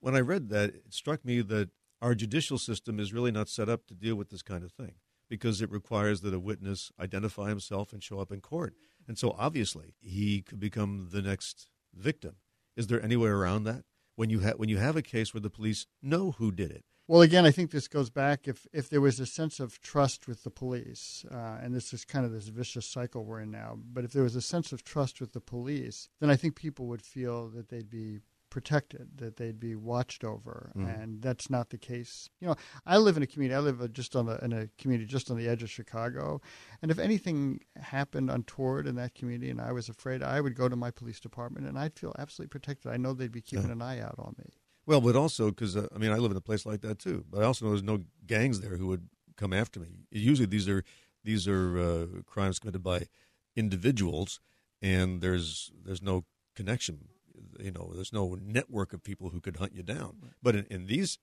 When 0.00 0.16
I 0.16 0.20
read 0.20 0.48
that, 0.48 0.70
it 0.70 0.82
struck 0.92 1.24
me 1.24 1.42
that 1.42 1.70
our 2.02 2.16
judicial 2.16 2.58
system 2.58 2.98
is 2.98 3.12
really 3.12 3.30
not 3.30 3.48
set 3.48 3.68
up 3.68 3.86
to 3.86 3.94
deal 3.94 4.16
with 4.16 4.30
this 4.30 4.42
kind 4.42 4.64
of 4.64 4.72
thing 4.72 4.94
because 5.28 5.60
it 5.60 5.70
requires 5.70 6.20
that 6.22 6.34
a 6.34 6.38
witness 6.38 6.90
identify 6.98 7.48
himself 7.48 7.92
and 7.92 8.02
show 8.02 8.20
up 8.20 8.32
in 8.32 8.40
court. 8.40 8.74
And 9.06 9.18
so 9.18 9.34
obviously 9.38 9.94
he 10.00 10.42
could 10.42 10.60
become 10.60 11.08
the 11.12 11.22
next 11.22 11.68
victim. 11.94 12.36
Is 12.76 12.86
there 12.86 13.02
any 13.02 13.16
way 13.16 13.30
around 13.30 13.64
that? 13.64 13.84
When 14.16 14.30
you, 14.30 14.40
ha- 14.40 14.54
when 14.56 14.68
you 14.68 14.78
have 14.78 14.96
a 14.96 15.02
case 15.02 15.32
where 15.32 15.40
the 15.40 15.50
police 15.50 15.86
know 16.02 16.32
who 16.32 16.50
did 16.50 16.72
it, 16.72 16.84
well, 17.08 17.22
again, 17.22 17.46
I 17.46 17.50
think 17.50 17.70
this 17.70 17.88
goes 17.88 18.10
back 18.10 18.46
if 18.46 18.66
if 18.70 18.90
there 18.90 19.00
was 19.00 19.18
a 19.18 19.24
sense 19.24 19.60
of 19.60 19.80
trust 19.80 20.28
with 20.28 20.44
the 20.44 20.50
police, 20.50 21.24
uh, 21.32 21.56
and 21.62 21.74
this 21.74 21.94
is 21.94 22.04
kind 22.04 22.26
of 22.26 22.32
this 22.32 22.48
vicious 22.48 22.84
cycle 22.84 23.24
we're 23.24 23.40
in 23.40 23.50
now. 23.50 23.78
But 23.82 24.04
if 24.04 24.12
there 24.12 24.24
was 24.24 24.36
a 24.36 24.42
sense 24.42 24.72
of 24.72 24.84
trust 24.84 25.18
with 25.18 25.32
the 25.32 25.40
police, 25.40 26.10
then 26.20 26.28
I 26.28 26.36
think 26.36 26.54
people 26.54 26.86
would 26.88 27.00
feel 27.00 27.48
that 27.48 27.70
they'd 27.70 27.88
be 27.88 28.18
protected, 28.50 29.08
that 29.16 29.36
they'd 29.36 29.60
be 29.60 29.74
watched 29.74 30.24
over, 30.24 30.72
mm. 30.76 31.02
and 31.02 31.22
that's 31.22 31.50
not 31.50 31.70
the 31.70 31.78
case. 31.78 32.30
You 32.40 32.48
know, 32.48 32.54
I 32.86 32.98
live 32.98 33.16
in 33.16 33.22
a 33.22 33.26
community. 33.26 33.56
I 33.56 33.60
live 33.60 33.92
just 33.92 34.16
on 34.16 34.28
a, 34.28 34.36
in 34.44 34.52
a 34.52 34.68
community 34.78 35.06
just 35.06 35.30
on 35.30 35.36
the 35.36 35.48
edge 35.48 35.62
of 35.62 35.70
Chicago, 35.70 36.40
and 36.82 36.90
if 36.90 36.98
anything 36.98 37.60
happened 37.76 38.30
untoward 38.30 38.86
in 38.86 38.96
that 38.96 39.14
community, 39.14 39.50
and 39.50 39.60
I 39.60 39.72
was 39.72 39.88
afraid, 39.88 40.22
I 40.22 40.40
would 40.40 40.54
go 40.54 40.68
to 40.68 40.76
my 40.76 40.90
police 40.90 41.20
department, 41.20 41.66
and 41.66 41.78
I'd 41.78 41.98
feel 41.98 42.14
absolutely 42.18 42.50
protected. 42.50 42.92
I 42.92 42.96
know 42.96 43.12
they'd 43.12 43.32
be 43.32 43.40
keeping 43.40 43.66
yeah. 43.66 43.72
an 43.72 43.82
eye 43.82 44.00
out 44.00 44.16
on 44.18 44.34
me. 44.38 44.50
Well, 44.88 45.02
but 45.02 45.16
also 45.16 45.50
because 45.50 45.76
uh, 45.76 45.86
I 45.94 45.98
mean, 45.98 46.12
I 46.12 46.16
live 46.16 46.30
in 46.30 46.36
a 46.36 46.42
place 46.42 46.64
like 46.64 46.80
that 46.80 46.98
too. 46.98 47.24
But 47.30 47.42
I 47.42 47.44
also 47.44 47.64
know 47.64 47.72
there's 47.72 47.82
no 47.82 48.04
gangs 48.26 48.60
there 48.60 48.76
who 48.78 48.86
would 48.86 49.08
come 49.36 49.52
after 49.52 49.80
me. 49.80 49.88
Usually, 50.10 50.46
these 50.46 50.66
are 50.66 50.82
these 51.22 51.46
are 51.46 51.78
uh, 51.78 52.06
crimes 52.26 52.58
committed 52.58 52.82
by 52.82 53.08
individuals, 53.54 54.40
and 54.80 55.20
there's 55.20 55.70
there's 55.84 56.02
no 56.02 56.24
connection 56.56 57.08
you 57.58 57.70
know, 57.70 57.92
there's 57.94 58.12
no 58.12 58.38
network 58.40 58.92
of 58.92 59.02
people 59.02 59.30
who 59.30 59.40
could 59.40 59.56
hunt 59.56 59.74
you 59.74 59.82
down. 59.82 60.16
Right. 60.22 60.32
But 60.42 60.56
in, 60.56 60.66
in, 60.70 60.86
these, 60.86 61.18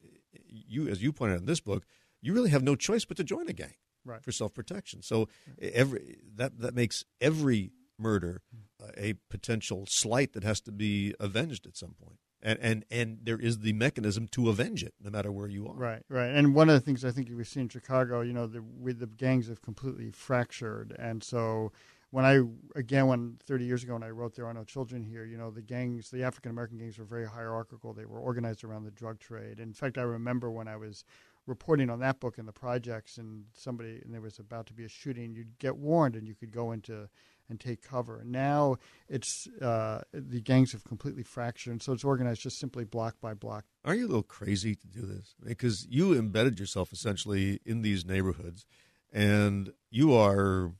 you 0.48 0.88
as 0.88 1.02
you 1.02 1.12
pointed 1.12 1.36
out 1.36 1.40
in 1.42 1.46
this 1.46 1.60
book, 1.60 1.86
you 2.22 2.34
really 2.34 2.50
have 2.50 2.64
no 2.64 2.76
choice 2.76 3.06
but 3.06 3.18
to 3.18 3.24
join 3.24 3.48
a 3.48 3.54
gang 3.54 3.76
right. 4.06 4.24
for 4.24 4.32
self 4.32 4.54
protection. 4.54 5.02
So 5.02 5.28
right. 5.62 5.72
every 5.74 6.18
that 6.36 6.60
that 6.60 6.76
makes 6.76 7.04
every 7.20 7.72
murder 7.98 8.42
uh, 8.82 8.88
a 8.98 9.14
potential 9.30 9.86
slight 9.88 10.34
that 10.34 10.44
has 10.44 10.62
to 10.62 10.72
be 10.72 11.14
avenged 11.20 11.66
at 11.66 11.78
some 11.78 11.96
point. 12.02 12.20
And, 12.42 12.60
and 12.62 12.86
and 12.92 13.20
there 13.24 13.40
is 13.40 13.60
the 13.60 13.74
mechanism 13.74 14.28
to 14.30 14.50
avenge 14.50 14.84
it, 14.84 14.94
no 15.02 15.10
matter 15.10 15.32
where 15.32 15.48
you 15.48 15.68
are. 15.68 15.74
Right, 15.74 16.04
right. 16.10 16.28
And 16.28 16.54
one 16.54 16.70
of 16.70 16.76
the 16.76 16.80
things 16.80 17.04
I 17.04 17.10
think 17.10 17.30
we 17.36 17.44
see 17.44 17.62
in 17.62 17.70
Chicago, 17.70 18.22
you 18.22 18.34
know, 18.34 18.46
the, 18.46 18.62
with 18.62 19.00
the 19.00 19.08
gangs 19.08 19.48
have 19.48 19.64
completely 19.64 20.12
fractured, 20.12 20.96
and 21.00 21.24
so 21.24 21.72
when 22.12 22.26
I 22.26 22.42
again 22.76 23.08
when 23.08 23.38
30 23.46 23.66
years 23.66 23.84
ago 23.84 23.94
when 23.94 24.04
I 24.04 24.10
wrote 24.10 24.36
There 24.36 24.46
Are 24.46 24.54
No 24.54 24.64
Children 24.64 25.04
Here, 25.04 25.26
you 25.26 25.38
know 25.38 25.52
the 25.52 25.62
gangs, 25.62 26.10
the 26.10 26.24
African 26.24 26.52
American 26.52 26.78
gangs 26.78 26.98
were 26.98 27.06
very 27.06 27.28
hierarchical. 27.28 27.94
They 27.94 28.06
were 28.06 28.20
organized 28.20 28.64
around 28.64 28.84
the 28.84 28.92
drug 28.92 29.20
trade. 29.20 29.60
In 29.60 29.74
fact, 29.74 29.98
I 29.98 30.04
remember 30.04 30.52
when 30.52 30.68
I 30.68 30.78
was 30.78 31.04
reporting 31.46 31.90
on 31.90 32.00
that 32.00 32.20
book 32.20 32.38
and 32.38 32.48
the 32.48 32.54
projects, 32.54 33.18
and 33.18 33.46
somebody 33.54 34.02
and 34.04 34.14
there 34.14 34.22
was 34.22 34.40
about 34.40 34.66
to 34.68 34.74
be 34.74 34.86
a 34.86 34.90
shooting, 34.90 35.36
you'd 35.36 35.60
get 35.60 35.78
warned 35.78 36.16
and 36.16 36.28
you 36.28 36.36
could 36.36 36.52
go 36.52 36.72
into 36.72 37.10
and 37.50 37.60
take 37.60 37.82
cover. 37.82 38.24
Now 38.26 38.78
it's 39.08 39.48
uh, 39.62 40.02
the 40.14 40.42
gangs 40.42 40.72
have 40.72 40.84
completely 40.84 41.24
fractured, 41.24 41.84
so 41.84 41.94
it's 41.94 42.04
organized 42.04 42.42
just 42.42 42.60
simply 42.60 42.86
block 42.86 43.16
by 43.22 43.34
block. 43.34 43.66
Are 43.84 43.94
you 43.94 44.06
a 44.06 44.08
little 44.08 44.24
crazy 44.24 44.76
to 44.76 44.88
do 44.88 45.02
this? 45.02 45.36
Because 45.44 45.86
you 45.90 46.14
embedded 46.14 46.60
yourself 46.60 46.92
essentially 46.92 47.60
in 47.66 47.82
these 47.82 48.06
neighborhoods, 48.06 48.66
and 49.12 49.72
you 49.92 50.14
are 50.14 50.72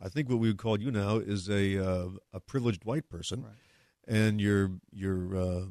I 0.00 0.08
think 0.08 0.28
what 0.28 0.38
we 0.38 0.48
would 0.48 0.58
call 0.58 0.80
you 0.80 0.90
now 0.90 1.16
is 1.16 1.48
a 1.48 1.78
uh, 1.78 2.08
a 2.32 2.40
privileged 2.40 2.84
white 2.84 3.08
person, 3.08 3.42
right. 3.42 3.52
and 4.08 4.40
you're 4.40 4.72
you're 4.90 5.36
uh, 5.36 5.64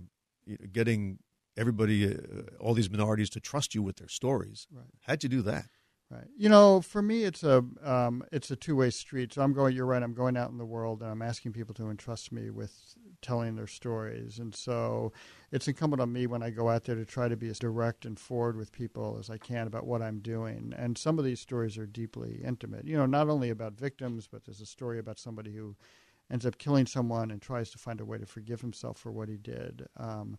getting 0.71 1.19
everybody, 1.57 2.07
uh, 2.07 2.41
all 2.59 2.74
these 2.74 2.89
minorities, 2.89 3.29
to 3.31 3.39
trust 3.39 3.74
you 3.74 3.81
with 3.81 3.98
their 3.98 4.07
stories. 4.07 4.67
Right. 4.71 4.86
How'd 5.01 5.24
you 5.24 5.29
do 5.29 5.41
that? 5.43 5.65
Right. 6.12 6.27
You 6.36 6.50
know, 6.50 6.81
for 6.81 7.01
me, 7.01 7.24
it's 7.24 7.43
a 7.43 7.63
um, 7.83 8.24
it's 8.31 8.50
a 8.50 8.55
two 8.55 8.75
way 8.75 8.89
street. 8.89 9.33
So 9.33 9.41
I'm 9.41 9.53
going. 9.53 9.75
You're 9.75 9.86
right. 9.86 10.01
I'm 10.01 10.13
going 10.13 10.38
out 10.38 10.50
in 10.50 10.57
the 10.57 10.65
world, 10.65 11.01
and 11.01 11.12
I'm 11.12 11.21
asking 11.21 11.53
people 11.53 11.74
to 11.75 11.89
entrust 11.89 12.31
me 12.31 12.50
with 12.50 12.95
telling 13.21 13.55
their 13.55 13.67
stories. 13.67 14.39
And 14.39 14.53
so, 14.55 15.11
it's 15.51 15.67
incumbent 15.67 16.01
on 16.01 16.13
me 16.13 16.27
when 16.27 16.43
I 16.43 16.49
go 16.51 16.69
out 16.69 16.83
there 16.85 16.95
to 16.95 17.05
try 17.05 17.27
to 17.27 17.38
be 17.38 17.49
as 17.49 17.59
direct 17.59 18.05
and 18.05 18.19
forward 18.19 18.55
with 18.55 18.71
people 18.71 19.17
as 19.19 19.29
I 19.29 19.38
can 19.38 19.67
about 19.67 19.85
what 19.88 20.01
I'm 20.01 20.19
doing. 20.19 20.73
And 20.77 20.97
some 20.97 21.19
of 21.19 21.25
these 21.25 21.39
stories 21.39 21.77
are 21.77 21.85
deeply 21.88 22.41
intimate. 22.43 22.85
You 22.85 22.97
know, 22.97 23.05
not 23.05 23.29
only 23.29 23.49
about 23.49 23.73
victims, 23.73 24.27
but 24.31 24.45
there's 24.45 24.61
a 24.61 24.65
story 24.65 24.99
about 24.99 25.19
somebody 25.19 25.53
who 25.55 25.75
ends 26.31 26.45
up 26.45 26.57
killing 26.57 26.85
someone 26.85 27.31
and 27.31 27.41
tries 27.41 27.71
to 27.71 27.77
find 27.77 27.99
a 28.01 28.05
way 28.05 28.17
to 28.17 28.25
forgive 28.25 28.61
himself 28.61 28.97
for 28.97 29.11
what 29.11 29.29
he 29.29 29.38
did. 29.38 29.88
Um, 29.97 30.38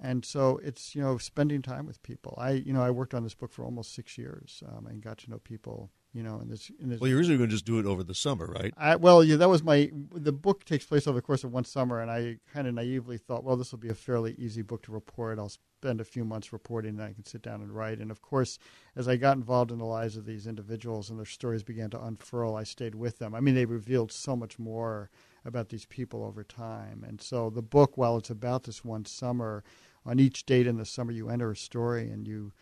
And 0.00 0.24
so 0.24 0.58
it's 0.62 0.94
you 0.94 1.02
know 1.02 1.18
spending 1.18 1.62
time 1.62 1.86
with 1.86 2.02
people. 2.02 2.34
I 2.38 2.52
you 2.52 2.72
know 2.72 2.82
I 2.82 2.90
worked 2.90 3.14
on 3.14 3.22
this 3.22 3.34
book 3.34 3.52
for 3.52 3.64
almost 3.64 3.94
six 3.94 4.16
years 4.18 4.62
um, 4.68 4.86
and 4.86 5.02
got 5.02 5.18
to 5.18 5.30
know 5.30 5.38
people 5.38 5.90
you 6.12 6.22
know, 6.22 6.40
in 6.40 6.48
this. 6.48 6.70
In 6.80 6.88
this 6.88 7.00
well, 7.00 7.08
you're 7.08 7.18
usually 7.18 7.36
going 7.36 7.48
to 7.48 7.54
just 7.54 7.64
do 7.64 7.78
it 7.78 7.86
over 7.86 8.02
the 8.02 8.14
summer, 8.14 8.46
right? 8.46 8.74
I, 8.76 8.96
well, 8.96 9.22
yeah, 9.22 9.36
that 9.36 9.48
was 9.48 9.62
my. 9.62 9.90
The 10.12 10.32
book 10.32 10.64
takes 10.64 10.84
place 10.84 11.06
over 11.06 11.18
the 11.18 11.22
course 11.22 11.44
of 11.44 11.52
one 11.52 11.64
summer, 11.64 12.00
and 12.00 12.10
I 12.10 12.38
kind 12.52 12.66
of 12.66 12.74
naively 12.74 13.18
thought, 13.18 13.44
well, 13.44 13.56
this 13.56 13.70
will 13.70 13.78
be 13.78 13.90
a 13.90 13.94
fairly 13.94 14.34
easy 14.38 14.62
book 14.62 14.82
to 14.82 14.92
report. 14.92 15.38
I'll 15.38 15.50
spend 15.50 16.00
a 16.00 16.04
few 16.04 16.24
months 16.24 16.52
reporting, 16.52 16.98
and 16.98 17.02
I 17.02 17.12
can 17.12 17.24
sit 17.24 17.42
down 17.42 17.62
and 17.62 17.72
write. 17.72 17.98
And 17.98 18.10
of 18.10 18.22
course, 18.22 18.58
as 18.96 19.06
I 19.06 19.16
got 19.16 19.36
involved 19.36 19.70
in 19.70 19.78
the 19.78 19.84
lives 19.84 20.16
of 20.16 20.26
these 20.26 20.46
individuals 20.46 21.10
and 21.10 21.18
their 21.18 21.26
stories 21.26 21.62
began 21.62 21.90
to 21.90 22.02
unfurl, 22.02 22.56
I 22.56 22.64
stayed 22.64 22.94
with 22.94 23.18
them. 23.18 23.34
I 23.34 23.40
mean, 23.40 23.54
they 23.54 23.64
revealed 23.64 24.10
so 24.10 24.34
much 24.34 24.58
more 24.58 25.10
about 25.44 25.68
these 25.68 25.86
people 25.86 26.24
over 26.24 26.42
time. 26.42 27.04
And 27.06 27.20
so 27.20 27.50
the 27.50 27.62
book, 27.62 27.96
while 27.96 28.16
it's 28.16 28.30
about 28.30 28.64
this 28.64 28.84
one 28.84 29.04
summer, 29.04 29.62
on 30.04 30.18
each 30.18 30.46
date 30.46 30.66
in 30.66 30.76
the 30.76 30.84
summer, 30.84 31.12
you 31.12 31.28
enter 31.28 31.50
a 31.50 31.56
story 31.56 32.10
and 32.10 32.26
you 32.26 32.52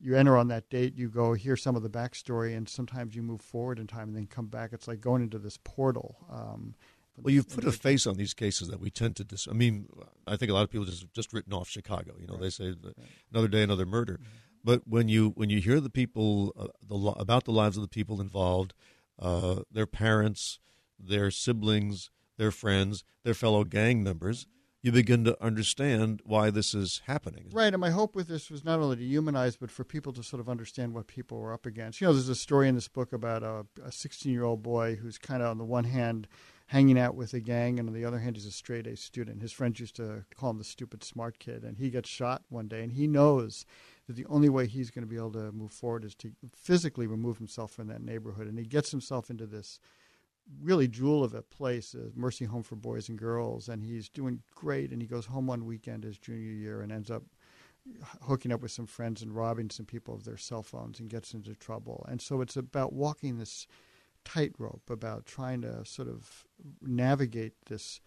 you 0.00 0.16
enter 0.16 0.36
on 0.36 0.48
that 0.48 0.70
date, 0.70 0.96
you 0.96 1.08
go 1.08 1.34
hear 1.34 1.56
some 1.56 1.76
of 1.76 1.82
the 1.82 1.90
backstory, 1.90 2.56
and 2.56 2.68
sometimes 2.68 3.14
you 3.14 3.22
move 3.22 3.40
forward 3.40 3.78
in 3.78 3.86
time 3.86 4.08
and 4.08 4.16
then 4.16 4.26
come 4.26 4.46
back. 4.46 4.72
It's 4.72 4.88
like 4.88 5.00
going 5.00 5.22
into 5.22 5.38
this 5.38 5.58
portal. 5.62 6.16
Um, 6.30 6.74
well, 7.22 7.34
you've 7.34 7.48
put 7.48 7.64
a 7.64 7.72
face 7.72 8.06
on 8.06 8.16
these 8.16 8.32
cases 8.32 8.68
that 8.68 8.80
we 8.80 8.90
tend 8.90 9.16
to 9.16 9.24
dis. 9.24 9.46
I 9.48 9.52
mean, 9.52 9.88
I 10.26 10.36
think 10.36 10.50
a 10.50 10.54
lot 10.54 10.62
of 10.62 10.70
people 10.70 10.86
just 10.86 11.12
just 11.12 11.32
written 11.32 11.52
off 11.52 11.68
Chicago. 11.68 12.14
You 12.18 12.26
know, 12.26 12.34
right. 12.34 12.42
they 12.42 12.50
say 12.50 12.68
right. 12.68 12.94
another 13.32 13.48
day, 13.48 13.62
another 13.62 13.86
murder. 13.86 14.14
Mm-hmm. 14.14 14.26
But 14.64 14.82
when 14.86 15.08
you 15.08 15.30
when 15.30 15.50
you 15.50 15.60
hear 15.60 15.80
the 15.80 15.90
people 15.90 16.52
uh, 16.58 16.68
the 16.86 16.96
about 16.96 17.44
the 17.44 17.52
lives 17.52 17.76
of 17.76 17.82
the 17.82 17.88
people 17.88 18.20
involved, 18.20 18.72
uh, 19.18 19.62
their 19.70 19.86
parents, 19.86 20.58
their 20.98 21.30
siblings, 21.30 22.10
their 22.38 22.50
friends, 22.50 23.04
their 23.22 23.34
fellow 23.34 23.64
gang 23.64 24.02
members, 24.02 24.46
you 24.82 24.92
begin 24.92 25.24
to 25.24 25.42
understand 25.42 26.22
why 26.24 26.50
this 26.50 26.74
is 26.74 27.02
happening. 27.06 27.48
Right, 27.52 27.72
and 27.72 27.80
my 27.80 27.90
hope 27.90 28.14
with 28.14 28.28
this 28.28 28.50
was 28.50 28.64
not 28.64 28.80
only 28.80 28.96
to 28.96 29.04
humanize, 29.04 29.56
but 29.56 29.70
for 29.70 29.84
people 29.84 30.12
to 30.14 30.22
sort 30.22 30.40
of 30.40 30.48
understand 30.48 30.94
what 30.94 31.06
people 31.06 31.38
were 31.38 31.52
up 31.52 31.66
against. 31.66 32.00
You 32.00 32.06
know, 32.06 32.14
there's 32.14 32.28
a 32.28 32.34
story 32.34 32.68
in 32.68 32.74
this 32.74 32.88
book 32.88 33.12
about 33.12 33.42
a 33.42 33.92
16 33.92 34.32
year 34.32 34.44
old 34.44 34.62
boy 34.62 34.96
who's 34.96 35.18
kind 35.18 35.42
of 35.42 35.48
on 35.48 35.58
the 35.58 35.64
one 35.64 35.84
hand 35.84 36.28
hanging 36.70 36.98
out 36.98 37.16
with 37.16 37.34
a 37.34 37.40
gang, 37.40 37.80
and 37.80 37.88
on 37.88 37.94
the 37.94 38.04
other 38.04 38.20
hand, 38.20 38.36
he's 38.36 38.46
a 38.46 38.52
straight 38.52 38.86
A 38.86 38.96
student. 38.96 39.42
His 39.42 39.52
friends 39.52 39.80
used 39.80 39.96
to 39.96 40.24
call 40.36 40.50
him 40.50 40.58
the 40.58 40.64
stupid 40.64 41.02
smart 41.02 41.40
kid, 41.40 41.64
and 41.64 41.76
he 41.76 41.90
gets 41.90 42.08
shot 42.08 42.42
one 42.48 42.68
day, 42.68 42.82
and 42.82 42.92
he 42.92 43.08
knows 43.08 43.66
that 44.06 44.14
the 44.14 44.26
only 44.26 44.48
way 44.48 44.66
he's 44.68 44.90
going 44.90 45.02
to 45.02 45.10
be 45.10 45.16
able 45.16 45.32
to 45.32 45.50
move 45.50 45.72
forward 45.72 46.04
is 46.04 46.14
to 46.14 46.30
physically 46.54 47.08
remove 47.08 47.38
himself 47.38 47.72
from 47.72 47.88
that 47.88 48.02
neighborhood, 48.02 48.46
and 48.46 48.56
he 48.56 48.64
gets 48.64 48.92
himself 48.92 49.30
into 49.30 49.46
this 49.46 49.80
really 50.62 50.88
jewel 50.88 51.22
of 51.22 51.34
a 51.34 51.42
place, 51.42 51.94
a 51.94 52.10
Mercy 52.14 52.44
Home 52.44 52.62
for 52.62 52.76
Boys 52.76 53.08
and 53.08 53.18
Girls, 53.18 53.68
and 53.68 53.82
he's 53.82 54.08
doing 54.08 54.42
great. 54.54 54.90
And 54.90 55.00
he 55.00 55.08
goes 55.08 55.26
home 55.26 55.46
one 55.46 55.64
weekend 55.66 56.04
his 56.04 56.18
junior 56.18 56.52
year 56.52 56.80
and 56.80 56.90
ends 56.90 57.10
up 57.10 57.22
hooking 58.22 58.52
up 58.52 58.60
with 58.60 58.70
some 58.70 58.86
friends 58.86 59.22
and 59.22 59.34
robbing 59.34 59.70
some 59.70 59.86
people 59.86 60.14
of 60.14 60.24
their 60.24 60.36
cell 60.36 60.62
phones 60.62 61.00
and 61.00 61.08
gets 61.08 61.32
into 61.34 61.54
trouble. 61.54 62.04
And 62.08 62.20
so 62.20 62.40
it's 62.40 62.56
about 62.56 62.92
walking 62.92 63.38
this 63.38 63.66
tightrope, 64.24 64.90
about 64.90 65.26
trying 65.26 65.62
to 65.62 65.84
sort 65.84 66.08
of 66.08 66.44
navigate 66.82 67.54
this 67.66 68.00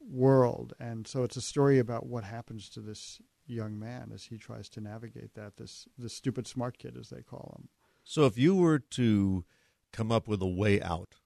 world. 0.00 0.72
And 0.80 1.06
so 1.06 1.24
it's 1.24 1.36
a 1.36 1.42
story 1.42 1.78
about 1.78 2.06
what 2.06 2.24
happens 2.24 2.68
to 2.70 2.80
this 2.80 3.20
young 3.46 3.78
man 3.78 4.10
as 4.14 4.24
he 4.24 4.38
tries 4.38 4.68
to 4.70 4.80
navigate 4.80 5.34
that. 5.34 5.56
This 5.56 5.86
this 5.98 6.14
stupid 6.14 6.46
smart 6.46 6.78
kid, 6.78 6.96
as 6.98 7.10
they 7.10 7.22
call 7.22 7.54
him. 7.58 7.68
So 8.04 8.24
if 8.26 8.38
you 8.38 8.56
were 8.56 8.78
to 8.78 9.44
come 9.92 10.10
up 10.10 10.26
with 10.26 10.40
a 10.42 10.46
way 10.46 10.80
out 10.80 11.16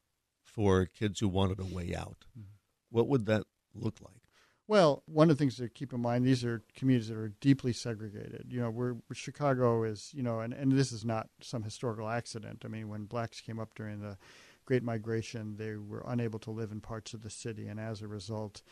for 0.57 0.87
kids 0.87 1.21
who 1.21 1.29
wanted 1.29 1.61
a 1.61 1.67
way 1.67 1.95
out. 1.95 2.25
Mm-hmm. 2.37 2.49
What 2.91 3.09
would 3.09 3.27
that 3.27 3.45
look 3.75 3.99
like? 4.01 4.23
Well, 4.69 5.05
one 5.07 5.31
of 5.31 5.37
the 5.37 5.39
things 5.41 5.57
to 5.59 5.69
keep 5.69 5.93
in 5.93 6.01
mind, 6.01 6.25
these 6.25 6.45
are 6.45 6.65
communities 6.75 7.09
that 7.09 7.19
are 7.19 7.33
deeply 7.41 7.73
segregated. 7.73 8.47
You 8.49 8.63
know, 8.63 8.71
we're, 8.71 8.97
Chicago 9.13 9.85
is, 9.85 10.11
you 10.13 10.25
know, 10.25 10.41
and, 10.41 10.53
and 10.53 10.73
this 10.73 10.91
is 10.91 11.05
not 11.05 11.29
some 11.41 11.63
historical 11.63 12.09
accident. 12.09 12.63
I 12.65 12.69
mean, 12.69 12.89
when 12.89 13.05
blacks 13.05 13.41
came 13.41 13.61
up 13.61 13.77
during 13.77 14.01
the 14.01 14.17
Great 14.65 14.83
Migration, 14.83 15.57
they 15.57 15.77
were 15.77 16.03
unable 16.09 16.41
to 16.41 16.51
live 16.51 16.73
in 16.73 16.81
parts 16.81 17.15
of 17.15 17.23
the 17.23 17.31
city, 17.31 17.69
and 17.69 17.79
as 17.79 18.03
a 18.03 18.09
result, 18.09 18.63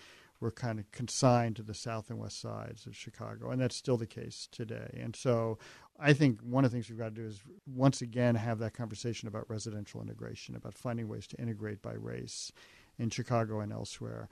were 0.45 0.53
kind 0.53 0.79
of 0.79 0.93
consigned 0.93 1.57
to 1.57 1.63
the 1.63 1.73
south 1.73 2.11
and 2.11 2.19
west 2.19 2.39
sides 2.39 2.87
of 2.87 2.95
Chicago, 2.95 3.51
and 3.51 3.59
that's 3.59 3.75
still 3.75 3.97
the 3.97 4.07
case 4.07 4.47
today. 4.53 5.01
And 5.03 5.17
so, 5.17 5.59
I 5.99 6.13
think 6.13 6.41
one 6.43 6.67
of 6.67 6.71
the 6.71 6.77
things 6.77 6.91
we've 6.91 6.99
got 6.99 7.15
to 7.15 7.23
do 7.23 7.27
is 7.27 7.41
once 7.67 8.03
again 8.03 8.35
have 8.35 8.59
that 8.59 8.75
conversation 8.75 9.27
about 9.27 9.49
residential 9.49 10.03
integration, 10.03 10.55
about 10.55 10.75
finding 10.75 11.09
ways 11.09 11.27
to 11.29 11.41
integrate 11.41 11.81
by 11.81 11.95
race 11.95 12.53
in 12.99 13.09
Chicago 13.09 13.61
and 13.61 13.73
elsewhere. 13.73 14.29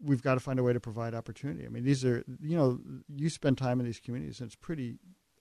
We've 0.00 0.22
got 0.22 0.34
to 0.34 0.40
find 0.40 0.58
a 0.58 0.62
way 0.62 0.72
to 0.72 0.80
provide 0.80 1.14
opportunity. 1.14 1.66
I 1.66 1.68
mean, 1.68 1.84
these 1.84 2.06
are, 2.06 2.24
you 2.40 2.56
know, 2.56 2.80
you 3.14 3.28
spend 3.28 3.58
time 3.58 3.80
in 3.80 3.86
these 3.86 4.00
communities, 4.00 4.40
and 4.40 4.46
it's 4.46 4.56
pretty 4.56 4.94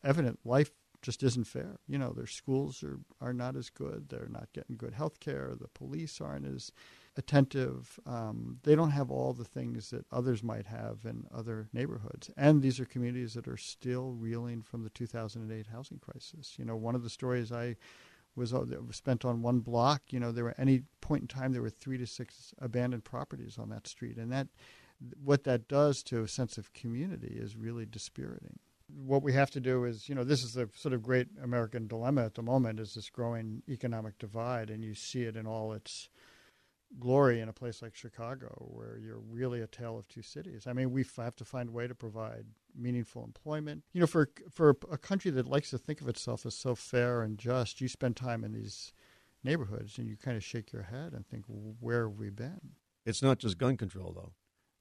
evident 0.03 0.39
life 0.43 0.71
just 1.01 1.23
isn't 1.23 1.47
fair. 1.47 1.79
You 1.87 1.97
know, 1.97 2.11
their 2.11 2.27
schools 2.27 2.83
are, 2.83 2.99
are 3.21 3.33
not 3.33 3.55
as 3.55 3.69
good. 3.69 4.09
They're 4.09 4.29
not 4.29 4.49
getting 4.53 4.75
good 4.75 4.93
health 4.95 5.21
care. 5.21 5.53
The 5.57 5.69
police 5.69 6.19
aren't 6.19 6.45
as 6.45 6.73
attentive. 7.17 7.99
Um, 8.05 8.59
they 8.63 8.75
don't 8.75 8.91
have 8.91 9.11
all 9.11 9.33
the 9.33 9.43
things 9.43 9.89
that 9.91 10.05
others 10.11 10.43
might 10.43 10.65
have 10.65 10.99
in 11.05 11.25
other 11.33 11.69
neighborhoods. 11.73 12.29
And 12.37 12.61
these 12.61 12.79
are 12.79 12.85
communities 12.85 13.33
that 13.33 13.47
are 13.47 13.57
still 13.57 14.11
reeling 14.11 14.61
from 14.61 14.83
the 14.83 14.89
2008 14.89 15.67
housing 15.67 15.99
crisis. 15.99 16.55
You 16.57 16.65
know, 16.65 16.75
one 16.75 16.95
of 16.95 17.03
the 17.03 17.09
stories 17.09 17.51
I 17.51 17.75
was, 18.35 18.53
uh, 18.53 18.65
spent 18.91 19.25
on 19.25 19.41
one 19.41 19.59
block. 19.59 20.01
You 20.09 20.19
know, 20.19 20.31
there 20.31 20.45
were 20.45 20.55
any 20.57 20.83
point 21.01 21.21
in 21.23 21.27
time 21.27 21.53
there 21.53 21.61
were 21.61 21.69
three 21.69 21.97
to 21.97 22.07
six 22.07 22.53
abandoned 22.59 23.03
properties 23.03 23.57
on 23.57 23.69
that 23.69 23.87
street, 23.87 24.17
and 24.17 24.31
that 24.31 24.47
what 25.23 25.43
that 25.43 25.67
does 25.67 26.01
to 26.03 26.23
a 26.23 26.27
sense 26.27 26.57
of 26.57 26.73
community 26.73 27.35
is 27.37 27.55
really 27.55 27.85
dispiriting 27.85 28.59
what 29.05 29.23
we 29.23 29.33
have 29.33 29.51
to 29.51 29.59
do 29.59 29.85
is, 29.85 30.07
you 30.07 30.15
know, 30.15 30.23
this 30.23 30.43
is 30.43 30.53
the 30.53 30.69
sort 30.75 30.93
of 30.93 31.01
great 31.01 31.27
American 31.41 31.87
dilemma 31.87 32.25
at 32.25 32.35
the 32.35 32.41
moment 32.41 32.79
is 32.79 32.93
this 32.93 33.09
growing 33.09 33.63
economic 33.69 34.17
divide, 34.19 34.69
and 34.69 34.83
you 34.83 34.93
see 34.93 35.23
it 35.23 35.35
in 35.35 35.47
all 35.47 35.73
its 35.73 36.09
glory 36.99 37.39
in 37.39 37.49
a 37.49 37.53
place 37.53 37.81
like 37.81 37.95
Chicago, 37.95 38.69
where 38.71 38.97
you're 38.97 39.19
really 39.19 39.61
a 39.61 39.67
tale 39.67 39.97
of 39.97 40.07
two 40.07 40.21
cities. 40.21 40.67
I 40.67 40.73
mean, 40.73 40.91
we 40.91 41.05
have 41.17 41.35
to 41.37 41.45
find 41.45 41.69
a 41.69 41.71
way 41.71 41.87
to 41.87 41.95
provide 41.95 42.45
meaningful 42.75 43.23
employment. 43.23 43.83
You 43.93 44.01
know, 44.01 44.07
for 44.07 44.29
for 44.51 44.77
a 44.91 44.97
country 44.97 45.31
that 45.31 45.47
likes 45.47 45.69
to 45.71 45.77
think 45.77 46.01
of 46.01 46.07
itself 46.07 46.45
as 46.45 46.55
so 46.55 46.75
fair 46.75 47.21
and 47.21 47.37
just, 47.37 47.81
you 47.81 47.87
spend 47.87 48.15
time 48.15 48.43
in 48.43 48.53
these 48.53 48.93
neighborhoods 49.43 49.97
and 49.97 50.07
you 50.07 50.15
kind 50.15 50.37
of 50.37 50.43
shake 50.43 50.71
your 50.71 50.83
head 50.83 51.13
and 51.13 51.27
think, 51.27 51.45
where 51.47 52.07
have 52.07 52.17
we 52.17 52.29
been? 52.29 52.71
It's 53.05 53.21
not 53.21 53.39
just 53.39 53.57
gun 53.57 53.77
control, 53.77 54.13
though. 54.15 54.31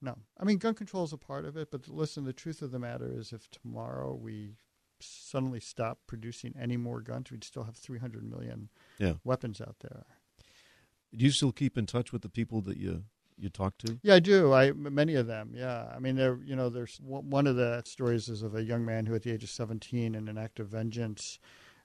No, 0.00 0.16
I 0.38 0.44
mean, 0.44 0.58
gun 0.58 0.74
control 0.74 1.04
is 1.04 1.12
a 1.12 1.18
part 1.18 1.44
of 1.44 1.56
it, 1.56 1.70
but 1.70 1.88
listen, 1.88 2.24
the 2.24 2.32
truth 2.32 2.60
of 2.60 2.72
the 2.72 2.78
matter 2.78 3.08
is, 3.08 3.32
if 3.32 3.48
tomorrow 3.50 4.14
we 4.14 4.56
suddenly 5.00 5.60
stop 5.60 6.00
producing 6.06 6.54
any 6.58 6.76
more 6.76 7.00
guns, 7.00 7.30
we'd 7.30 7.44
still 7.44 7.64
have 7.64 7.76
300 7.76 8.28
million 8.28 8.68
yeah. 8.98 9.14
weapons 9.24 9.60
out 9.60 9.76
there. 9.80 10.04
Do 11.14 11.24
you 11.24 11.30
still 11.30 11.52
keep 11.52 11.76
in 11.76 11.86
touch 11.86 12.12
with 12.12 12.22
the 12.22 12.28
people 12.28 12.60
that 12.62 12.76
you 12.76 13.04
you 13.38 13.48
talk 13.48 13.76
to? 13.78 13.98
Yeah, 14.02 14.14
I 14.14 14.20
do. 14.20 14.52
I 14.52 14.72
many 14.72 15.14
of 15.14 15.26
them. 15.26 15.52
Yeah, 15.54 15.92
I 15.94 15.98
mean, 15.98 16.16
there. 16.16 16.38
You 16.44 16.56
know, 16.56 16.68
there's 16.68 16.98
one 17.02 17.46
of 17.46 17.56
the 17.56 17.82
stories 17.84 18.28
is 18.28 18.42
of 18.42 18.54
a 18.54 18.62
young 18.62 18.84
man 18.84 19.06
who, 19.06 19.14
at 19.14 19.22
the 19.22 19.32
age 19.32 19.42
of 19.44 19.50
17, 19.50 20.14
in 20.14 20.28
an 20.28 20.38
act 20.38 20.60
of 20.60 20.68
vengeance, 20.68 21.38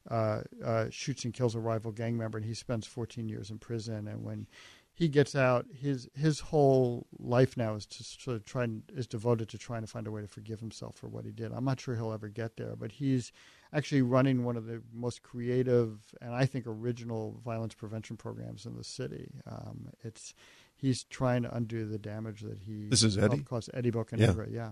uh, 0.09 0.41
uh, 0.63 0.85
shoots 0.89 1.25
and 1.25 1.33
kills 1.33 1.55
a 1.55 1.59
rival 1.59 1.91
gang 1.91 2.17
member, 2.17 2.37
and 2.37 2.45
he 2.45 2.53
spends 2.53 2.87
14 2.87 3.27
years 3.27 3.49
in 3.49 3.57
prison. 3.57 4.07
And 4.07 4.23
when 4.23 4.47
he 4.93 5.07
gets 5.07 5.35
out, 5.35 5.65
his 5.73 6.09
his 6.15 6.39
whole 6.39 7.07
life 7.19 7.57
now 7.57 7.75
is 7.75 7.85
to 7.85 8.03
sort 8.03 8.37
of 8.37 8.45
try 8.45 8.63
and 8.63 8.83
is 8.95 9.07
devoted 9.07 9.49
to 9.49 9.57
trying 9.57 9.81
to 9.81 9.87
find 9.87 10.07
a 10.07 10.11
way 10.11 10.21
to 10.21 10.27
forgive 10.27 10.59
himself 10.59 10.95
for 10.95 11.07
what 11.07 11.25
he 11.25 11.31
did. 11.31 11.51
I'm 11.51 11.65
not 11.65 11.79
sure 11.79 11.95
he'll 11.95 12.13
ever 12.13 12.29
get 12.29 12.57
there, 12.57 12.75
but 12.75 12.93
he's 12.93 13.31
actually 13.73 14.01
running 14.01 14.43
one 14.43 14.57
of 14.57 14.65
the 14.65 14.81
most 14.93 15.23
creative 15.23 15.99
and 16.21 16.33
I 16.33 16.45
think 16.45 16.65
original 16.67 17.39
violence 17.43 17.73
prevention 17.73 18.17
programs 18.17 18.65
in 18.65 18.75
the 18.75 18.83
city. 18.83 19.31
Um, 19.49 19.89
it's 20.03 20.33
he's 20.75 21.03
trying 21.03 21.43
to 21.43 21.55
undo 21.55 21.85
the 21.85 21.97
damage 21.97 22.41
that 22.41 22.59
he 22.59 22.87
this 22.89 23.03
is 23.03 23.17
Eddie 23.17 23.43
caused 23.43 23.69
Eddie 23.73 23.91
Bocanegra, 23.91 24.51
yeah. 24.51 24.69
yeah. 24.69 24.71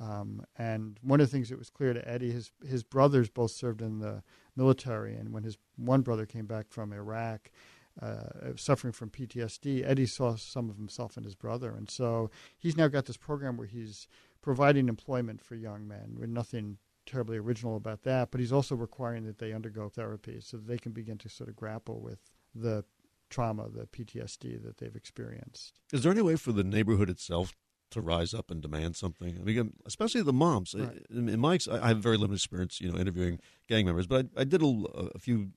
Um, 0.00 0.44
and 0.56 0.98
one 1.02 1.20
of 1.20 1.28
the 1.28 1.32
things 1.32 1.48
that 1.48 1.58
was 1.58 1.70
clear 1.70 1.92
to 1.92 2.08
Eddie, 2.08 2.30
his 2.30 2.50
his 2.66 2.82
brothers 2.82 3.28
both 3.28 3.50
served 3.50 3.82
in 3.82 3.98
the 3.98 4.22
military, 4.56 5.14
and 5.14 5.32
when 5.32 5.42
his 5.42 5.58
one 5.76 6.02
brother 6.02 6.24
came 6.24 6.46
back 6.46 6.68
from 6.68 6.92
Iraq, 6.92 7.50
uh, 8.00 8.54
suffering 8.56 8.92
from 8.92 9.10
PTSD, 9.10 9.84
Eddie 9.84 10.06
saw 10.06 10.36
some 10.36 10.70
of 10.70 10.76
himself 10.76 11.16
in 11.16 11.24
his 11.24 11.34
brother, 11.34 11.70
and 11.70 11.90
so 11.90 12.30
he's 12.56 12.76
now 12.76 12.88
got 12.88 13.06
this 13.06 13.16
program 13.16 13.56
where 13.56 13.66
he's 13.66 14.06
providing 14.40 14.88
employment 14.88 15.42
for 15.42 15.56
young 15.56 15.88
men 15.88 16.14
with 16.18 16.30
nothing 16.30 16.78
terribly 17.08 17.38
original 17.38 17.76
about 17.76 18.02
that, 18.02 18.30
but 18.30 18.40
he's 18.40 18.52
also 18.52 18.76
requiring 18.76 19.24
that 19.24 19.38
they 19.38 19.52
undergo 19.52 19.88
therapy 19.88 20.40
so 20.40 20.58
that 20.58 20.66
they 20.66 20.78
can 20.78 20.92
begin 20.92 21.18
to 21.18 21.28
sort 21.28 21.48
of 21.48 21.56
grapple 21.56 22.00
with 22.00 22.18
the 22.54 22.84
trauma, 23.30 23.68
the 23.68 23.86
PTSD 23.86 24.62
that 24.62 24.78
they've 24.78 24.94
experienced. 24.94 25.80
Is 25.92 26.02
there 26.02 26.12
any 26.12 26.22
way 26.22 26.36
for 26.36 26.52
the 26.52 26.64
neighborhood 26.64 27.10
itself 27.10 27.56
to 27.90 28.00
rise 28.00 28.34
up 28.34 28.50
and 28.50 28.60
demand 28.60 28.96
something? 28.96 29.38
I 29.40 29.42
mean, 29.42 29.72
especially 29.86 30.22
the 30.22 30.32
moms. 30.32 30.74
Right. 30.74 31.02
In, 31.10 31.40
my, 31.40 31.58
I 31.70 31.88
have 31.88 31.98
very 31.98 32.16
limited 32.16 32.36
experience, 32.36 32.80
you 32.80 32.92
know, 32.92 32.98
interviewing 32.98 33.40
gang 33.68 33.86
members, 33.86 34.06
but 34.06 34.26
I, 34.36 34.42
I 34.42 34.44
did 34.44 34.62
a, 34.62 34.84
a, 35.14 35.18
few 35.18 35.50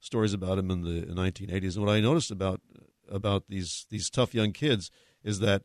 stories 0.00 0.32
about 0.32 0.56
them 0.56 0.70
in 0.70 0.82
the 0.82 1.06
1980s, 1.06 1.76
and 1.76 1.86
what 1.86 1.94
I 1.94 2.00
noticed 2.00 2.30
about 2.30 2.60
about 3.08 3.44
these 3.48 3.86
these 3.90 4.08
tough 4.08 4.34
young 4.34 4.52
kids 4.52 4.90
is 5.24 5.40
that 5.40 5.62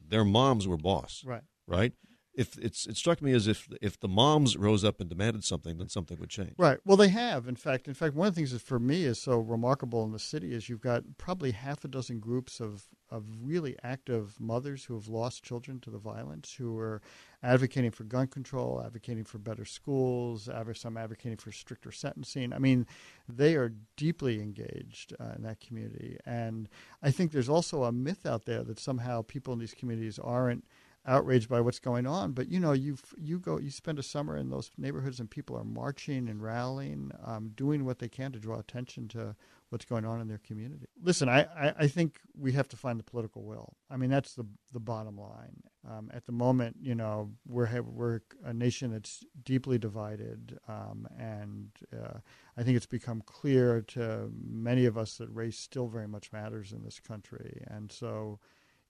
their 0.00 0.24
moms 0.24 0.66
were 0.66 0.78
boss, 0.78 1.22
right? 1.26 1.42
Right 1.66 1.92
if 2.36 2.58
it's 2.58 2.86
it 2.86 2.96
struck 2.96 3.22
me 3.22 3.32
as 3.32 3.48
if 3.48 3.66
if 3.80 3.98
the 3.98 4.08
moms 4.08 4.56
rose 4.56 4.84
up 4.84 5.00
and 5.00 5.08
demanded 5.08 5.42
something, 5.42 5.78
then 5.78 5.88
something 5.88 6.18
would 6.20 6.28
change. 6.28 6.52
Right. 6.58 6.78
Well, 6.84 6.98
they 6.98 7.08
have. 7.08 7.48
In 7.48 7.56
fact, 7.56 7.88
in 7.88 7.94
fact, 7.94 8.14
one 8.14 8.28
of 8.28 8.34
the 8.34 8.38
things 8.38 8.52
that 8.52 8.60
for 8.60 8.78
me 8.78 9.04
is 9.04 9.20
so 9.20 9.38
remarkable 9.38 10.04
in 10.04 10.12
the 10.12 10.18
city 10.18 10.52
is 10.52 10.68
you've 10.68 10.82
got 10.82 11.02
probably 11.16 11.52
half 11.52 11.84
a 11.84 11.88
dozen 11.88 12.20
groups 12.20 12.60
of 12.60 12.84
of 13.10 13.24
really 13.42 13.76
active 13.82 14.34
mothers 14.38 14.84
who 14.84 14.94
have 14.94 15.08
lost 15.08 15.42
children 15.44 15.80
to 15.80 15.90
the 15.90 15.98
violence, 15.98 16.54
who 16.54 16.76
are 16.76 17.00
advocating 17.42 17.92
for 17.92 18.04
gun 18.04 18.26
control, 18.26 18.82
advocating 18.84 19.24
for 19.24 19.38
better 19.38 19.64
schools, 19.64 20.48
some 20.74 20.96
advocating 20.96 21.38
for 21.38 21.52
stricter 21.52 21.92
sentencing. 21.92 22.52
I 22.52 22.58
mean, 22.58 22.86
they 23.28 23.54
are 23.54 23.72
deeply 23.96 24.42
engaged 24.42 25.14
uh, 25.18 25.32
in 25.36 25.42
that 25.44 25.60
community, 25.60 26.18
and 26.26 26.68
I 27.02 27.10
think 27.12 27.32
there's 27.32 27.48
also 27.48 27.84
a 27.84 27.92
myth 27.92 28.26
out 28.26 28.44
there 28.44 28.62
that 28.64 28.78
somehow 28.78 29.22
people 29.22 29.54
in 29.54 29.60
these 29.60 29.74
communities 29.74 30.18
aren't 30.18 30.64
outraged 31.06 31.48
by 31.48 31.60
what's 31.60 31.78
going 31.78 32.06
on. 32.06 32.32
But 32.32 32.48
you 32.48 32.60
know, 32.60 32.72
you 32.72 32.96
you 33.16 33.38
go, 33.38 33.58
you 33.58 33.70
spend 33.70 33.98
a 33.98 34.02
summer 34.02 34.36
in 34.36 34.50
those 34.50 34.70
neighborhoods, 34.76 35.20
and 35.20 35.30
people 35.30 35.56
are 35.56 35.64
marching 35.64 36.28
and 36.28 36.42
rallying, 36.42 37.12
um, 37.24 37.52
doing 37.54 37.84
what 37.84 37.98
they 37.98 38.08
can 38.08 38.32
to 38.32 38.38
draw 38.38 38.58
attention 38.58 39.08
to 39.08 39.36
what's 39.70 39.84
going 39.84 40.04
on 40.04 40.20
in 40.20 40.28
their 40.28 40.38
community. 40.38 40.86
Listen, 41.02 41.28
I, 41.28 41.40
I, 41.42 41.74
I, 41.80 41.86
think 41.88 42.20
we 42.38 42.52
have 42.52 42.68
to 42.68 42.76
find 42.76 43.00
the 43.00 43.04
political 43.04 43.42
will. 43.42 43.74
I 43.90 43.96
mean, 43.96 44.10
that's 44.10 44.34
the 44.34 44.46
the 44.72 44.80
bottom 44.80 45.18
line. 45.18 45.62
Um, 45.88 46.10
at 46.12 46.26
the 46.26 46.32
moment, 46.32 46.76
you 46.80 46.94
know, 46.94 47.30
we're 47.46 47.82
we're 47.82 48.20
a 48.44 48.52
nation 48.52 48.92
that's 48.92 49.24
deeply 49.44 49.78
divided, 49.78 50.58
um, 50.68 51.06
and 51.18 51.70
uh, 51.92 52.18
I 52.56 52.62
think 52.62 52.76
it's 52.76 52.86
become 52.86 53.22
clear 53.24 53.82
to 53.88 54.30
many 54.32 54.86
of 54.86 54.98
us 54.98 55.16
that 55.18 55.28
race 55.28 55.58
still 55.58 55.86
very 55.86 56.08
much 56.08 56.32
matters 56.32 56.72
in 56.72 56.82
this 56.82 57.00
country, 57.00 57.62
and 57.68 57.90
so 57.90 58.38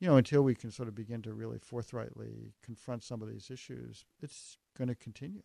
you 0.00 0.08
know, 0.08 0.16
until 0.16 0.42
we 0.42 0.54
can 0.54 0.70
sort 0.70 0.88
of 0.88 0.94
begin 0.94 1.22
to 1.22 1.32
really 1.32 1.58
forthrightly 1.58 2.52
confront 2.62 3.02
some 3.02 3.22
of 3.22 3.28
these 3.28 3.50
issues, 3.50 4.04
it's 4.22 4.58
going 4.76 4.88
to 4.88 4.94
continue. 4.94 5.42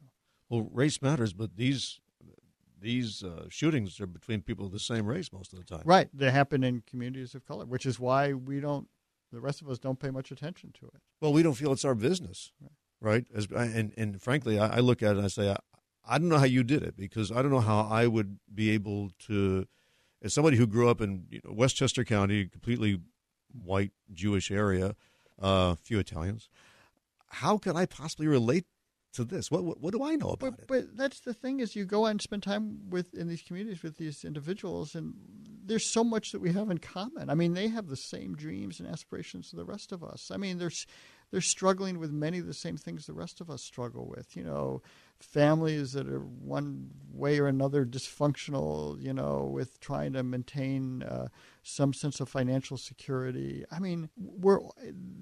Well, 0.50 0.68
race 0.72 1.02
matters, 1.02 1.34
but 1.34 1.56
these 1.56 2.00
these 2.82 3.24
uh, 3.24 3.46
shootings 3.48 4.02
are 4.02 4.08
between 4.08 4.42
people 4.42 4.66
of 4.66 4.72
the 4.72 4.80
same 4.80 5.06
race 5.06 5.32
most 5.32 5.54
of 5.54 5.60
the 5.60 5.66
time. 5.66 5.84
Right, 5.86 6.10
they 6.14 6.32
happen 6.32 6.64
in 6.64 6.82
communities 6.88 7.36
of 7.36 7.46
color, 7.46 7.66
which 7.66 7.86
is 7.86 8.00
why 8.00 8.34
we 8.34 8.60
don't. 8.60 8.88
The 9.32 9.40
rest 9.40 9.62
of 9.62 9.70
us 9.70 9.80
don't 9.80 10.00
pay 10.00 10.10
much 10.10 10.32
attention 10.32 10.74
to 10.80 10.88
it. 10.88 11.02
Well, 11.22 11.32
we 11.32 11.42
don't 11.42 11.54
feel 11.54 11.72
it's 11.72 11.86
our 11.86 11.96
business, 11.96 12.52
right? 12.60 12.72
right? 13.00 13.26
As, 13.34 13.48
and 13.56 13.94
and 13.96 14.22
frankly, 14.22 14.60
I, 14.60 14.78
I, 14.78 14.80
look 14.80 15.02
at 15.02 15.12
it 15.12 15.18
and 15.18 15.26
I 15.26 15.30
say, 15.30 15.52
I, 15.52 15.58
I 16.06 16.18
don't 16.18 16.28
know 16.28 16.40
how 16.40 16.44
you 16.44 16.64
did 16.64 16.84
it 16.84 16.98
because 16.98 17.32
I 17.32 17.42
don't 17.42 17.52
know 17.52 17.62
how 17.62 17.88
I 17.90 18.08
would 18.08 18.40
be 18.54 18.72
able 18.72 19.12
to, 19.28 19.68
as 20.22 20.34
somebody 20.34 20.58
who 20.58 20.68
grew 20.68 20.90
up 20.90 21.00
in 21.00 21.28
you 21.30 21.40
know, 21.46 21.54
Westchester 21.54 22.04
County, 22.04 22.46
completely 22.46 23.00
white 23.54 23.92
Jewish 24.14 24.52
area, 24.52 24.96
a 25.40 25.46
uh, 25.46 25.76
few 25.76 26.00
Italians. 26.00 26.50
How 27.28 27.58
can 27.58 27.78
I 27.78 27.86
possibly 27.86 28.28
relate 28.28 28.66
to 29.14 29.24
this? 29.24 29.50
What, 29.52 29.64
what, 29.64 29.82
what 29.82 29.94
do 29.94 30.04
I 30.04 30.16
know 30.16 30.30
about 30.30 30.40
but, 30.40 30.60
it? 30.60 30.68
But 30.68 30.98
that's 30.98 31.22
the 31.22 31.34
thing 31.34 31.60
is 31.60 31.76
you 31.76 31.86
go 31.86 32.06
out 32.06 32.12
and 32.12 32.22
spend 32.22 32.44
time 32.44 32.90
with 32.90 33.14
in 33.14 33.28
these 33.28 33.42
communities 33.42 33.84
with 33.84 33.98
these 33.98 34.24
individuals, 34.24 34.96
and 34.96 35.14
there's 35.64 35.92
so 35.92 36.04
much 36.04 36.32
that 36.32 36.42
we 36.42 36.52
have 36.54 36.70
in 36.70 36.78
common. 36.78 37.30
I 37.30 37.36
mean, 37.36 37.54
they 37.54 37.68
have 37.70 37.88
the 37.88 37.96
same 37.96 38.36
dreams 38.36 38.80
and 38.80 38.88
aspirations 38.88 39.48
as 39.48 39.58
the 39.58 39.66
rest 39.66 39.92
of 39.92 40.04
us. 40.04 40.32
I 40.32 40.38
mean, 40.38 40.58
there's 40.58 40.86
they're 41.32 41.42
struggling 41.42 41.98
with 41.98 42.12
many 42.12 42.40
of 42.40 42.46
the 42.46 42.54
same 42.54 42.78
things 42.78 43.06
the 43.06 43.14
rest 43.14 43.42
of 43.42 43.50
us 43.50 43.64
struggle 43.64 44.06
with. 44.06 44.36
You 44.36 44.44
know, 44.44 44.82
families 45.20 45.94
that 45.94 46.08
are 46.10 46.20
one 46.20 46.90
way 47.12 47.40
or 47.40 47.48
another 47.48 47.86
dysfunctional. 47.86 49.02
You 49.02 49.14
know, 49.14 49.50
with 49.52 49.80
trying 49.80 50.14
to 50.14 50.24
maintain 50.24 51.04
uh, 51.04 51.30
some 51.64 51.94
sense 51.94 52.20
of 52.20 52.28
financial 52.28 52.78
security. 52.78 53.64
I 53.72 53.80
mean, 53.80 54.10
we're 54.18 54.60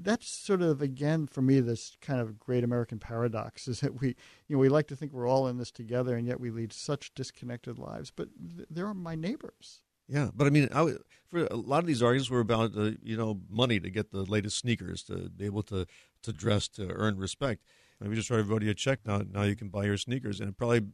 that's 0.01 0.27
sort 0.27 0.61
of 0.61 0.81
again 0.81 1.27
for 1.27 1.41
me 1.41 1.59
this 1.59 1.95
kind 2.01 2.19
of 2.19 2.39
great 2.39 2.63
American 2.63 2.99
paradox 2.99 3.67
is 3.67 3.81
that 3.81 4.01
we 4.01 4.15
you 4.47 4.55
know 4.55 4.59
we 4.59 4.69
like 4.69 4.87
to 4.87 4.95
think 4.95 5.13
we're 5.13 5.29
all 5.29 5.47
in 5.47 5.57
this 5.57 5.71
together, 5.71 6.15
and 6.15 6.27
yet 6.27 6.39
we 6.39 6.49
lead 6.49 6.73
such 6.73 7.13
disconnected 7.13 7.77
lives. 7.77 8.11
But 8.11 8.29
th- 8.57 8.67
they're 8.69 8.93
my 8.93 9.15
neighbors. 9.15 9.81
Yeah, 10.09 10.29
but 10.33 10.47
I 10.47 10.49
mean, 10.49 10.67
I, 10.73 10.93
for 11.29 11.45
a 11.45 11.55
lot 11.55 11.79
of 11.79 11.85
these 11.85 12.01
arguments 12.01 12.29
were 12.29 12.39
about 12.39 12.75
uh, 12.75 12.91
you 13.01 13.15
know 13.15 13.39
money 13.49 13.79
to 13.79 13.89
get 13.89 14.11
the 14.11 14.23
latest 14.23 14.57
sneakers 14.57 15.03
to 15.03 15.29
be 15.29 15.45
able 15.45 15.63
to 15.63 15.85
to 16.23 16.33
dress 16.33 16.67
to 16.69 16.89
earn 16.89 17.17
respect. 17.17 17.63
And 17.99 18.09
we 18.09 18.15
just 18.15 18.29
write 18.29 18.39
everybody 18.39 18.69
a 18.69 18.73
check 18.73 18.99
now. 19.05 19.21
Now 19.29 19.43
you 19.43 19.55
can 19.55 19.69
buy 19.69 19.85
your 19.85 19.97
sneakers, 19.97 20.39
and 20.39 20.49
it 20.49 20.57
probably 20.57 20.87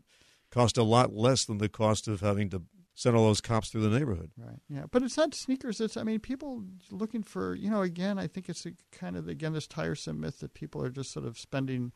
cost 0.51 0.77
a 0.77 0.83
lot 0.83 1.13
less 1.13 1.45
than 1.45 1.57
the 1.57 1.69
cost 1.69 2.07
of 2.07 2.21
having 2.21 2.49
to 2.49 2.63
send 2.93 3.15
all 3.15 3.25
those 3.25 3.41
cops 3.41 3.69
through 3.69 3.81
the 3.87 3.97
neighborhood. 3.97 4.31
Right. 4.37 4.59
Yeah, 4.69 4.85
but 4.89 5.03
it's 5.03 5.17
not 5.17 5.33
sneakers. 5.33 5.79
It's 5.81 5.97
I 5.97 6.03
mean, 6.03 6.19
people 6.19 6.63
looking 6.91 7.23
for 7.23 7.55
you 7.55 7.69
know 7.69 7.81
again. 7.81 8.19
I 8.19 8.27
think 8.27 8.49
it's 8.49 8.65
a 8.65 8.71
kind 8.91 9.15
of 9.15 9.27
again 9.27 9.53
this 9.53 9.67
tiresome 9.67 10.19
myth 10.19 10.39
that 10.39 10.53
people 10.53 10.81
are 10.83 10.89
just 10.89 11.11
sort 11.11 11.25
of 11.25 11.37
spending 11.37 11.93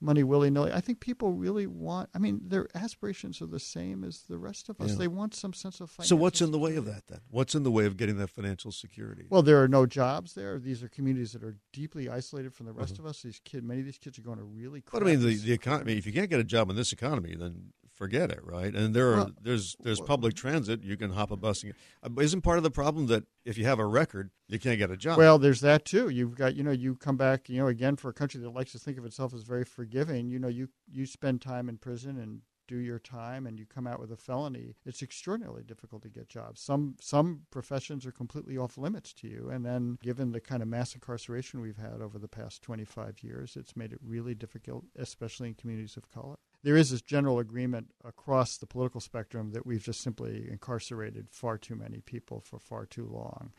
money 0.00 0.22
willy 0.22 0.50
nilly. 0.50 0.72
I 0.72 0.80
think 0.80 1.00
people 1.00 1.32
really 1.32 1.66
want. 1.66 2.08
I 2.14 2.18
mean, 2.18 2.40
their 2.44 2.68
aspirations 2.74 3.40
are 3.42 3.46
the 3.46 3.60
same 3.60 4.04
as 4.04 4.22
the 4.28 4.38
rest 4.38 4.68
of 4.68 4.80
us. 4.80 4.90
Yeah. 4.90 4.96
They 4.96 5.08
want 5.08 5.34
some 5.34 5.52
sense 5.52 5.80
of. 5.80 5.90
Financial 5.90 6.16
So 6.16 6.20
what's 6.20 6.40
in 6.40 6.50
the 6.50 6.58
way 6.58 6.76
of 6.76 6.84
that 6.86 7.06
then? 7.08 7.20
What's 7.30 7.54
in 7.54 7.62
the 7.62 7.70
way 7.70 7.86
of 7.86 7.96
getting 7.96 8.16
that 8.18 8.30
financial 8.30 8.72
security? 8.72 9.26
Well, 9.28 9.42
there 9.42 9.62
are 9.62 9.68
no 9.68 9.86
jobs 9.86 10.34
there. 10.34 10.58
These 10.58 10.82
are 10.82 10.88
communities 10.88 11.32
that 11.32 11.42
are 11.42 11.56
deeply 11.72 12.08
isolated 12.08 12.54
from 12.54 12.66
the 12.66 12.72
rest 12.72 12.94
uh-huh. 12.94 13.04
of 13.04 13.10
us. 13.10 13.22
These 13.22 13.40
kids, 13.44 13.64
many 13.64 13.80
of 13.80 13.86
these 13.86 13.98
kids 13.98 14.18
are 14.18 14.22
going 14.22 14.38
to 14.38 14.44
really. 14.44 14.82
But 14.90 15.02
I 15.02 15.06
mean, 15.06 15.20
the, 15.20 15.36
the 15.36 15.52
economy. 15.52 15.96
If 15.96 16.06
you 16.06 16.12
can't 16.12 16.30
get 16.30 16.40
a 16.40 16.44
job 16.44 16.70
in 16.70 16.76
this 16.76 16.92
economy, 16.92 17.36
then 17.38 17.72
forget 18.00 18.30
it, 18.30 18.40
right? 18.42 18.74
And 18.74 18.96
there 18.96 19.12
are 19.12 19.16
well, 19.16 19.30
there's 19.42 19.76
there's 19.80 20.00
public 20.00 20.32
transit. 20.34 20.82
You 20.82 20.96
can 20.96 21.10
hop 21.10 21.30
a 21.30 21.36
bus. 21.36 21.62
And, 21.62 21.74
uh, 22.02 22.18
isn't 22.18 22.40
part 22.40 22.56
of 22.56 22.64
the 22.64 22.70
problem 22.70 23.08
that 23.08 23.24
if 23.44 23.58
you 23.58 23.66
have 23.66 23.78
a 23.78 23.84
record, 23.84 24.30
you 24.48 24.58
can't 24.58 24.78
get 24.78 24.90
a 24.90 24.96
job? 24.96 25.18
Well, 25.18 25.38
there's 25.38 25.60
that 25.60 25.84
too. 25.84 26.08
You've 26.08 26.34
got 26.34 26.54
you 26.56 26.62
know 26.62 26.70
you 26.70 26.94
come 26.94 27.18
back 27.18 27.50
you 27.50 27.58
know 27.58 27.66
again 27.66 27.96
for 27.96 28.08
a 28.08 28.14
country 28.14 28.40
that 28.40 28.48
likes 28.48 28.72
to 28.72 28.78
think 28.78 28.96
of 28.96 29.04
itself 29.04 29.34
as 29.34 29.42
very 29.42 29.66
forgiving. 29.66 30.30
You 30.30 30.38
know 30.38 30.48
you 30.48 30.70
you 30.90 31.04
spend 31.04 31.42
time 31.42 31.68
in 31.68 31.76
prison 31.76 32.18
and 32.18 32.40
do 32.70 32.76
your 32.78 33.00
time 33.00 33.48
and 33.48 33.58
you 33.58 33.66
come 33.66 33.86
out 33.86 33.98
with 33.98 34.12
a 34.12 34.16
felony, 34.16 34.76
it's 34.86 35.02
extraordinarily 35.02 35.64
difficult 35.64 36.02
to 36.02 36.08
get 36.08 36.28
jobs. 36.28 36.60
Some 36.60 36.94
some 37.00 37.42
professions 37.50 38.06
are 38.06 38.12
completely 38.12 38.56
off 38.56 38.78
limits 38.78 39.12
to 39.14 39.28
you, 39.28 39.50
and 39.52 39.66
then 39.66 39.98
given 40.00 40.30
the 40.30 40.40
kind 40.40 40.62
of 40.62 40.68
mass 40.68 40.94
incarceration 40.94 41.60
we've 41.60 41.76
had 41.76 42.00
over 42.00 42.16
the 42.16 42.28
past 42.28 42.62
25 42.62 43.24
years, 43.24 43.56
it's 43.56 43.76
made 43.76 43.92
it 43.92 43.98
really 44.00 44.36
difficult, 44.36 44.84
especially 44.96 45.48
in 45.48 45.54
communities 45.54 45.96
of 45.96 46.08
color. 46.12 46.36
There 46.62 46.76
is 46.76 46.90
this 46.90 47.00
general 47.00 47.38
agreement 47.38 47.88
across 48.04 48.58
the 48.58 48.66
political 48.66 49.00
spectrum 49.00 49.52
that 49.52 49.64
we've 49.64 49.82
just 49.82 50.02
simply 50.02 50.46
incarcerated 50.50 51.28
far 51.30 51.56
too 51.56 51.74
many 51.74 52.00
people 52.00 52.40
for 52.40 52.58
far 52.58 52.84
too 52.86 53.06
long, 53.06 53.52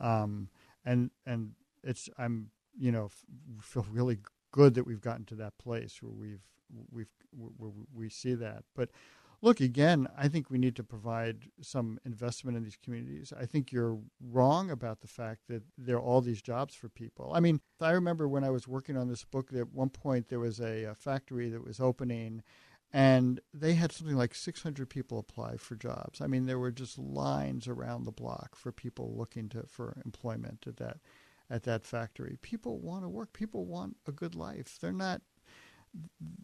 um, 0.00 0.48
and 0.84 1.10
and 1.26 1.52
it's 1.84 2.08
I'm 2.18 2.50
you 2.78 2.90
know 2.90 3.10
feel 3.60 3.86
really 3.90 4.18
good 4.50 4.74
that 4.74 4.86
we've 4.86 5.00
gotten 5.00 5.24
to 5.26 5.34
that 5.36 5.58
place 5.58 6.02
where 6.02 6.12
we've 6.12 6.42
we've 6.90 7.08
we 7.94 8.08
see 8.08 8.34
that. 8.34 8.64
But 8.74 8.90
look 9.40 9.60
again, 9.60 10.08
I 10.16 10.28
think 10.28 10.50
we 10.50 10.58
need 10.58 10.76
to 10.76 10.84
provide 10.84 11.44
some 11.60 11.98
investment 12.04 12.56
in 12.56 12.64
these 12.64 12.78
communities. 12.82 13.32
I 13.38 13.46
think 13.46 13.70
you're 13.70 13.98
wrong 14.20 14.70
about 14.70 15.00
the 15.00 15.08
fact 15.08 15.42
that 15.48 15.62
there 15.76 15.96
are 15.96 16.02
all 16.02 16.20
these 16.20 16.42
jobs 16.42 16.74
for 16.74 16.88
people. 16.88 17.30
I 17.34 17.40
mean, 17.40 17.60
I 17.80 17.92
remember 17.92 18.28
when 18.28 18.44
I 18.44 18.50
was 18.50 18.66
working 18.66 18.96
on 18.96 19.08
this 19.08 19.24
book 19.24 19.50
at 19.54 19.72
one 19.72 19.90
point 19.90 20.28
there 20.28 20.40
was 20.40 20.60
a, 20.60 20.84
a 20.84 20.94
factory 20.94 21.48
that 21.50 21.64
was 21.64 21.80
opening 21.80 22.42
and 22.92 23.40
they 23.52 23.74
had 23.74 23.92
something 23.92 24.16
like 24.16 24.34
600 24.34 24.88
people 24.88 25.18
apply 25.18 25.58
for 25.58 25.76
jobs. 25.76 26.20
I 26.20 26.26
mean, 26.26 26.46
there 26.46 26.58
were 26.58 26.70
just 26.70 26.98
lines 26.98 27.68
around 27.68 28.04
the 28.04 28.12
block 28.12 28.56
for 28.56 28.72
people 28.72 29.14
looking 29.14 29.48
to 29.50 29.64
for 29.68 30.00
employment 30.04 30.64
at 30.66 30.78
that 30.78 30.96
at 31.50 31.62
that 31.64 31.86
factory. 31.86 32.38
People 32.42 32.78
want 32.78 33.04
to 33.04 33.08
work. 33.08 33.32
People 33.32 33.66
want 33.66 33.96
a 34.06 34.12
good 34.12 34.34
life. 34.34 34.78
They're 34.80 34.92
not 34.92 35.22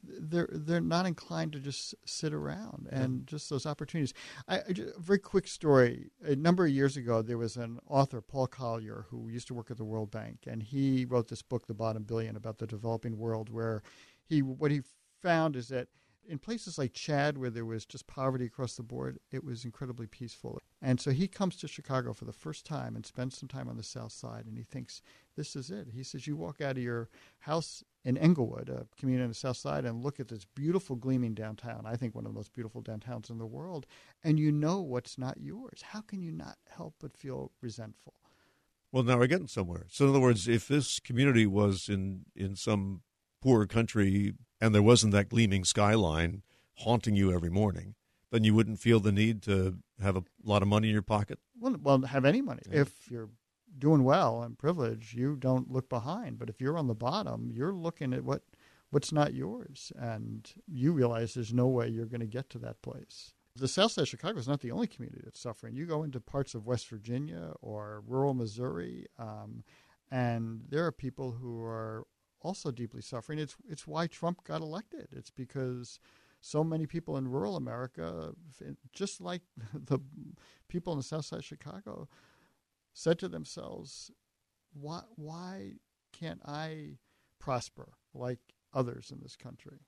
they're 0.05 0.49
they're 0.51 0.81
not 0.81 1.07
inclined 1.07 1.53
to 1.53 1.59
just 1.59 1.95
sit 2.05 2.33
around 2.33 2.89
and 2.91 3.21
yeah. 3.21 3.25
just 3.27 3.51
those 3.51 3.67
opportunities. 3.67 4.15
I, 4.49 4.61
I 4.69 4.73
just, 4.73 4.97
a 4.97 5.01
very 5.01 5.19
quick 5.19 5.47
story. 5.47 6.11
A 6.25 6.37
number 6.37 6.65
of 6.65 6.71
years 6.71 6.97
ago, 6.97 7.23
there 7.23 7.39
was 7.39 7.57
an 7.57 7.79
author, 7.89 8.21
Paul 8.21 8.47
Collier, 8.47 9.07
who 9.11 9.29
used 9.29 9.49
to 9.49 9.55
work 9.55 9.71
at 9.71 9.77
the 9.77 9.85
World 9.85 10.11
Bank, 10.11 10.45
and 10.47 10.63
he 10.63 11.05
wrote 11.05 11.29
this 11.29 11.43
book, 11.43 11.67
The 11.67 11.75
Bottom 11.75 12.05
Billion, 12.05 12.37
about 12.37 12.59
the 12.59 12.67
developing 12.67 13.19
world, 13.19 13.51
where 13.51 13.83
he 14.25 14.43
what 14.43 14.71
he 14.71 14.83
found 15.23 15.57
is 15.57 15.69
that 15.69 15.89
in 16.27 16.39
places 16.39 16.79
like 16.79 16.95
Chad, 16.95 17.37
where 17.37 17.51
there 17.51 17.67
was 17.67 17.85
just 17.85 18.07
poverty 18.07 18.47
across 18.47 18.77
the 18.77 18.83
board, 18.83 19.19
it 19.31 19.45
was 19.45 19.65
incredibly 19.65 20.07
peaceful. 20.07 20.59
And 20.81 21.01
so 21.01 21.11
he 21.11 21.29
comes 21.29 21.57
to 21.57 21.69
Chicago 21.69 22.13
for 22.13 22.25
the 22.25 22.33
first 22.33 22.65
time 22.65 22.97
and 22.97 23.05
spends 23.05 23.39
some 23.39 23.49
time 23.49 23.69
on 23.69 23.77
the 23.77 23.83
South 23.83 24.13
Side, 24.13 24.47
and 24.47 24.57
he 24.57 24.65
thinks, 24.65 25.03
this 25.37 25.55
is 25.55 25.71
it. 25.71 25.89
He 25.93 26.03
says, 26.03 26.27
you 26.27 26.37
walk 26.37 26.61
out 26.61 26.79
of 26.79 26.83
your 26.83 27.11
house 27.41 27.85
in 28.05 28.19
Englewood, 28.19 28.69
a 28.69 28.87
community 28.99 29.25
on 29.25 29.31
the 29.31 29.35
South 29.35 29.57
Side, 29.57 29.85
and 29.85 30.03
look 30.03 30.21
at 30.21 30.29
this 30.29 30.45
beautiful, 30.45 30.95
gleaming 30.95 31.35
downtown. 31.35 31.85
I 31.87 31.97
think 31.97 32.15
one 32.15 32.27
of 32.27 32.33
the 32.33 32.37
most 32.37 32.53
beautiful 32.53 32.83
downtowns 32.83 33.31
in 33.31 33.39
the 33.39 33.47
world, 33.47 33.87
and 34.23 34.39
you 34.39 34.53
know 34.53 34.81
what's 34.81 35.17
not 35.17 35.39
yours. 35.41 35.83
How 35.83 36.03
can 36.03 36.21
you 36.23 36.31
not 36.31 36.59
help 36.69 36.95
but 37.01 37.17
feel 37.17 37.51
resentful? 37.63 38.15
Well, 38.93 39.03
now 39.03 39.19
we're 39.19 39.27
getting 39.27 39.49
somewhere. 39.49 39.87
So, 39.89 40.05
in 40.05 40.11
other 40.11 40.21
words, 40.21 40.47
if 40.47 40.69
this 40.69 41.01
community 41.01 41.47
was 41.47 41.89
in 41.89 42.27
in 42.37 42.57
some 42.57 43.03
poor 43.43 43.67
country 43.67 44.35
and 44.61 44.75
there 44.75 44.83
wasn't 44.83 45.13
that 45.13 45.29
gleaming 45.29 45.65
skyline 45.65 46.43
haunting 46.79 47.17
you 47.17 47.33
every 47.33 47.51
morning, 47.51 47.95
then 48.31 48.45
you 48.45 48.55
wouldn't 48.55 48.79
feel 48.79 49.01
the 49.01 49.13
need 49.13 49.43
to 49.43 49.79
have 50.01 50.17
a 50.17 50.25
lot 50.43 50.63
of 50.63 50.69
money 50.69 50.89
in 50.89 50.93
your 50.93 51.03
pocket. 51.03 51.39
Well, 51.59 51.77
well 51.83 52.03
have 52.03 52.25
any 52.25 52.43
money. 52.43 52.63
Yeah. 52.71 52.83
If 52.83 53.11
you're 53.11 53.31
doing 53.79 54.05
well 54.05 54.43
and 54.43 54.59
privileged, 54.59 55.15
you 55.15 55.37
don't 55.37 55.71
look 55.71 55.89
behind. 55.89 56.39
But 56.39 56.49
if 56.49 56.61
you're 56.61 56.79
on 56.79 56.87
the 56.87 56.95
bottom, 56.95 57.51
you're 57.53 57.73
looking 57.73 58.13
at 58.13 58.25
what 58.25 58.43
what's 58.91 59.13
not 59.13 59.35
yours. 59.35 59.93
And 59.97 60.51
you 60.67 60.93
realize 60.93 61.35
there's 61.35 61.53
no 61.53 61.67
way 61.67 61.89
you're 61.89 62.07
going 62.07 62.21
to 62.21 62.27
get 62.27 62.49
to 62.51 62.59
that 62.61 62.83
place. 62.83 63.33
The 63.57 63.69
south 63.69 63.93
side 63.93 64.03
of 64.03 64.09
Chicago 64.09 64.39
is 64.39 64.49
not 64.49 64.61
the 64.61 64.73
only 64.73 64.89
community 64.89 65.23
that's 65.25 65.41
suffering. 65.41 65.77
You 65.77 65.87
go 65.87 66.03
into 66.03 66.21
parts 66.21 66.55
of 66.55 66.67
West 66.67 66.89
Virginia 66.89 67.53
or 67.63 68.03
rural 68.07 68.35
Missouri, 68.35 69.07
um, 69.17 69.63
and 70.11 70.63
there 70.69 70.85
are 70.87 70.93
people 70.93 71.33
who 71.33 71.63
are 71.63 72.05
also 72.41 72.73
deeply 72.73 73.01
suffering. 73.01 73.39
It's 73.39 73.57
it's 73.69 73.87
why 73.87 74.09
Trump 74.09 74.43
got 74.45 74.61
elected. 74.61 75.09
It's 75.13 75.31
because 75.31 76.01
so 76.41 76.63
many 76.63 76.85
people 76.85 77.17
in 77.17 77.29
rural 77.29 77.57
America, 77.57 78.33
just 78.93 79.21
like 79.21 79.43
the 79.75 79.99
people 80.69 80.93
in 80.93 80.99
the 80.99 81.05
south 81.05 81.25
side 81.25 81.39
of 81.39 81.45
Chicago, 81.45 82.09
said 82.95 83.19
to 83.19 83.29
themselves, 83.29 84.11
"Why 84.73 85.03
why 85.17 85.73
can't 86.13 86.41
I 86.47 86.99
prosper 87.39 87.95
like 88.15 88.39
others 88.73 89.11
in 89.11 89.21
this 89.21 89.37
country?" 89.37 89.81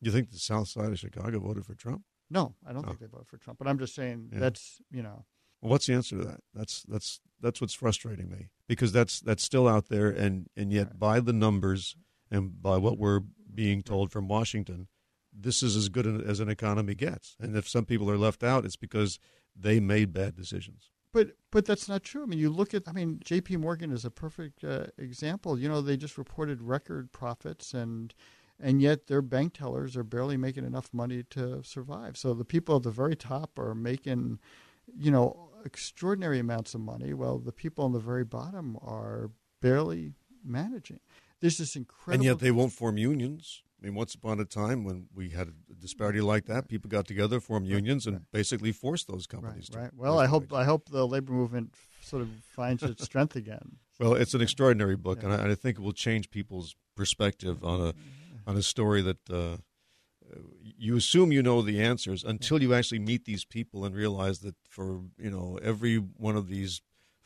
You 0.00 0.10
think 0.10 0.30
the 0.30 0.38
south 0.38 0.68
side 0.68 0.90
of 0.90 0.98
Chicago 0.98 1.38
voted 1.40 1.66
for 1.66 1.74
Trump? 1.74 2.04
No, 2.30 2.54
I 2.66 2.72
don't 2.72 2.84
think 2.86 2.98
they 2.98 3.06
voted 3.06 3.28
for 3.28 3.36
Trump. 3.36 3.58
But 3.58 3.68
I'm 3.68 3.78
just 3.78 3.94
saying 3.94 4.30
Yeah. 4.32 4.38
that's 4.40 4.80
you 4.90 5.02
know 5.02 5.26
Well, 5.60 5.70
what's 5.70 5.86
the 5.86 5.94
answer 5.94 6.16
to 6.18 6.24
that? 6.24 6.40
That's 6.54 6.82
that's 6.84 7.20
that's 7.40 7.60
what's 7.60 7.74
frustrating 7.74 8.30
me 8.30 8.48
because 8.68 8.92
that's 8.92 9.20
that's 9.20 9.42
still 9.42 9.68
out 9.68 9.88
there, 9.88 10.08
and 10.10 10.48
and 10.56 10.72
yet 10.72 10.88
Right. 10.88 10.98
by 10.98 11.20
the 11.20 11.32
numbers 11.32 11.96
and 12.30 12.62
by 12.62 12.78
what 12.78 12.98
we're 12.98 13.20
being 13.54 13.82
told 13.82 14.10
from 14.10 14.26
Washington, 14.28 14.88
this 15.32 15.62
is 15.62 15.76
as 15.76 15.88
good 15.90 16.06
as 16.06 16.40
an 16.40 16.48
economy 16.48 16.94
gets. 16.94 17.36
And 17.38 17.54
if 17.56 17.68
some 17.68 17.84
people 17.84 18.10
are 18.10 18.16
left 18.18 18.42
out, 18.42 18.64
it's 18.64 18.76
because 18.76 19.18
they 19.54 19.78
made 19.80 20.12
bad 20.12 20.34
decisions. 20.34 20.90
But 21.12 21.32
but 21.50 21.66
that's 21.66 21.88
not 21.88 22.02
true. 22.02 22.22
I 22.22 22.26
mean, 22.26 22.38
you 22.38 22.50
look 22.50 22.72
at. 22.74 22.84
I 22.88 22.92
mean, 22.92 23.20
J.P. 23.22 23.58
Morgan 23.58 23.92
is 23.92 24.04
a 24.04 24.10
perfect 24.10 24.64
uh, 24.64 24.86
example. 24.96 25.58
You 25.58 25.68
know, 25.68 25.82
they 25.82 25.96
just 25.96 26.16
reported 26.16 26.62
record 26.62 27.12
profits, 27.12 27.74
and 27.74 28.14
and 28.58 28.80
yet 28.80 29.08
their 29.08 29.22
bank 29.22 29.54
tellers 29.54 29.96
are 29.96 30.04
barely 30.04 30.36
making 30.36 30.64
enough 30.64 30.88
money 30.92 31.22
to 31.30 31.62
survive. 31.62 32.16
So 32.16 32.32
the 32.32 32.44
people 32.44 32.76
at 32.76 32.84
the 32.84 32.90
very 32.90 33.16
top 33.16 33.58
are 33.58 33.74
making, 33.74 34.38
you 34.96 35.10
know, 35.10 35.50
extraordinary 35.64 36.38
amounts 36.38 36.74
of 36.74 36.80
money, 36.80 37.12
while 37.12 37.38
the 37.38 37.52
people 37.52 37.84
on 37.84 37.92
the 37.92 37.98
very 37.98 38.24
bottom 38.24 38.78
are 38.80 39.30
barely 39.60 40.12
managing. 40.44 41.00
There's 41.40 41.58
this 41.58 41.76
incredible. 41.76 42.14
And 42.14 42.24
yet 42.24 42.38
they 42.38 42.52
won't 42.52 42.72
form 42.72 42.96
unions. 42.96 43.62
I 43.82 43.86
mean, 43.86 43.94
once 43.96 44.14
upon 44.14 44.38
a 44.38 44.44
time 44.44 44.84
when 44.84 45.08
we 45.12 45.30
had 45.30 45.48
a 45.48 45.74
disparity 45.74 46.20
like 46.20 46.46
that, 46.46 46.68
people 46.68 46.88
got 46.88 47.06
together, 47.06 47.40
formed 47.40 47.66
unions, 47.66 48.06
and 48.06 48.30
basically 48.30 48.70
forced 48.70 49.08
those 49.08 49.26
companies. 49.26 49.68
right, 49.70 49.72
to 49.72 49.78
right. 49.78 49.94
Well, 49.94 50.20
I 50.20 50.26
hope 50.26 50.44
wages. 50.52 50.56
I 50.56 50.64
hope 50.64 50.88
the 50.88 51.06
labor 51.06 51.32
movement 51.32 51.74
sort 52.00 52.22
of 52.22 52.28
finds 52.54 52.82
its 52.84 53.02
strength 53.04 53.34
again. 53.34 53.78
Well, 53.98 54.14
it's 54.14 54.34
an 54.34 54.40
extraordinary 54.40 54.96
book, 54.96 55.18
Yeah. 55.22 55.32
and, 55.32 55.42
I, 55.42 55.50
I 55.50 55.54
think 55.54 55.78
it 55.78 55.82
will 55.82 55.92
change 55.92 56.30
people's 56.30 56.76
perspective 56.96 57.64
on 57.64 57.80
a 57.88 57.94
on 58.46 58.56
a 58.56 58.62
story 58.62 59.02
that 59.02 59.30
uh, 59.30 59.56
you 60.78 60.96
assume 60.96 61.32
you 61.32 61.42
know 61.42 61.62
the 61.62 61.80
answers 61.82 62.24
until 62.24 62.62
you 62.62 62.74
actually 62.74 62.98
meet 62.98 63.24
these 63.24 63.44
people 63.44 63.84
and 63.84 63.94
realize 63.94 64.40
that 64.40 64.54
for 64.68 65.02
you 65.18 65.30
know 65.30 65.58
every 65.62 65.96
one 65.96 66.36
of 66.36 66.48
these 66.48 66.82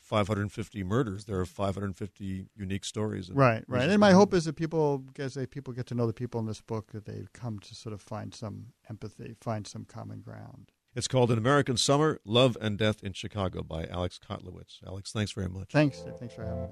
550 0.07 0.85
murders, 0.85 1.25
there 1.25 1.41
are 1.41 1.45
550 1.45 2.47
unique 2.55 2.85
stories. 2.85 3.29
and 3.29 3.37
Right, 3.37 3.65
right. 3.67 3.89
And 3.89 3.99
my 3.99 4.13
hope 4.13 4.33
is 4.33 4.45
that 4.45 4.55
people, 4.55 5.05
as 5.19 5.35
they 5.35 5.47
people 5.47 5.75
get 5.75 5.87
to 5.87 5.95
know 5.95 6.07
the 6.07 6.13
people 6.13 6.39
in 6.39 6.47
this 6.47 6.61
book, 6.61 6.93
that 6.93 7.07
they 7.07 7.27
come 7.33 7.59
to 7.59 7.75
sort 7.75 7.93
of 7.93 8.01
find 8.01 8.33
some 8.33 8.67
empathy, 8.89 9.35
find 9.41 9.67
some 9.67 9.85
common 9.85 10.21
ground. 10.21 10.71
it's 10.95 11.09
called 11.09 11.31
"An 11.33 11.39
American 11.39 11.77
Summer: 11.77 12.21
Love 12.25 12.57
and 12.61 12.79
Death 12.79 13.03
in 13.03 13.13
Chicago" 13.15 13.63
by 13.65 13.85
Alex 13.87 14.19
Kotlowitz. 14.19 14.79
Alex, 14.87 15.11
thanks 15.13 15.33
very 15.33 15.49
much. 15.49 15.73
Thanks, 15.73 16.05
Thanks 16.19 16.35
for 16.35 16.45
having 16.45 16.63
me. 16.63 16.69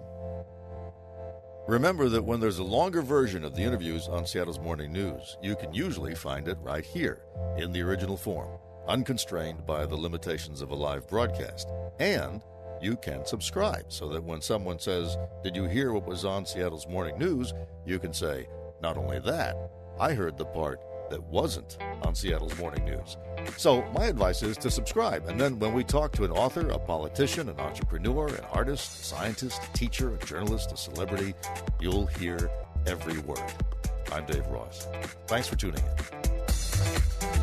Remember 1.66 2.08
that 2.10 2.22
when 2.24 2.40
there's 2.40 2.58
a 2.58 2.62
longer 2.64 3.02
version 3.02 3.42
of 3.42 3.56
the 3.56 3.62
interviews 3.62 4.06
on 4.06 4.26
Seattle's 4.26 4.60
Morning 4.60 4.92
News, 4.92 5.36
you 5.42 5.56
can 5.56 5.72
usually 5.74 6.14
find 6.14 6.46
it 6.46 6.58
right 6.60 6.84
here 6.84 7.22
in 7.56 7.72
the 7.72 7.80
original 7.80 8.16
form, 8.18 8.58
unconstrained 8.86 9.66
by 9.66 9.86
the 9.86 9.96
limitations 9.96 10.60
of 10.60 10.70
a 10.70 10.74
live 10.74 11.08
broadcast. 11.08 11.66
And 11.98 12.42
you 12.84 12.96
can 12.96 13.24
subscribe 13.24 13.86
so 13.88 14.08
that 14.10 14.22
when 14.22 14.40
someone 14.40 14.78
says, 14.78 15.16
Did 15.42 15.56
you 15.56 15.64
hear 15.64 15.92
what 15.92 16.06
was 16.06 16.24
on 16.24 16.44
Seattle's 16.44 16.86
Morning 16.86 17.18
News? 17.18 17.54
you 17.86 17.98
can 17.98 18.12
say, 18.12 18.46
Not 18.82 18.96
only 18.96 19.18
that, 19.20 19.56
I 19.98 20.12
heard 20.12 20.36
the 20.36 20.44
part 20.44 20.80
that 21.10 21.22
wasn't 21.24 21.78
on 22.02 22.14
Seattle's 22.14 22.56
Morning 22.58 22.84
News. 22.84 23.16
So, 23.56 23.82
my 23.92 24.06
advice 24.06 24.42
is 24.42 24.56
to 24.58 24.70
subscribe. 24.70 25.26
And 25.28 25.40
then 25.40 25.58
when 25.58 25.72
we 25.72 25.84
talk 25.84 26.12
to 26.12 26.24
an 26.24 26.30
author, 26.30 26.68
a 26.68 26.78
politician, 26.78 27.48
an 27.48 27.60
entrepreneur, 27.60 28.28
an 28.28 28.44
artist, 28.52 29.00
a 29.00 29.04
scientist, 29.04 29.62
a 29.62 29.72
teacher, 29.76 30.14
a 30.14 30.18
journalist, 30.24 30.72
a 30.72 30.76
celebrity, 30.76 31.34
you'll 31.80 32.06
hear 32.06 32.50
every 32.86 33.18
word. 33.18 33.52
I'm 34.12 34.26
Dave 34.26 34.46
Ross. 34.46 34.88
Thanks 35.26 35.48
for 35.48 35.56
tuning 35.56 35.82
in. 35.82 37.33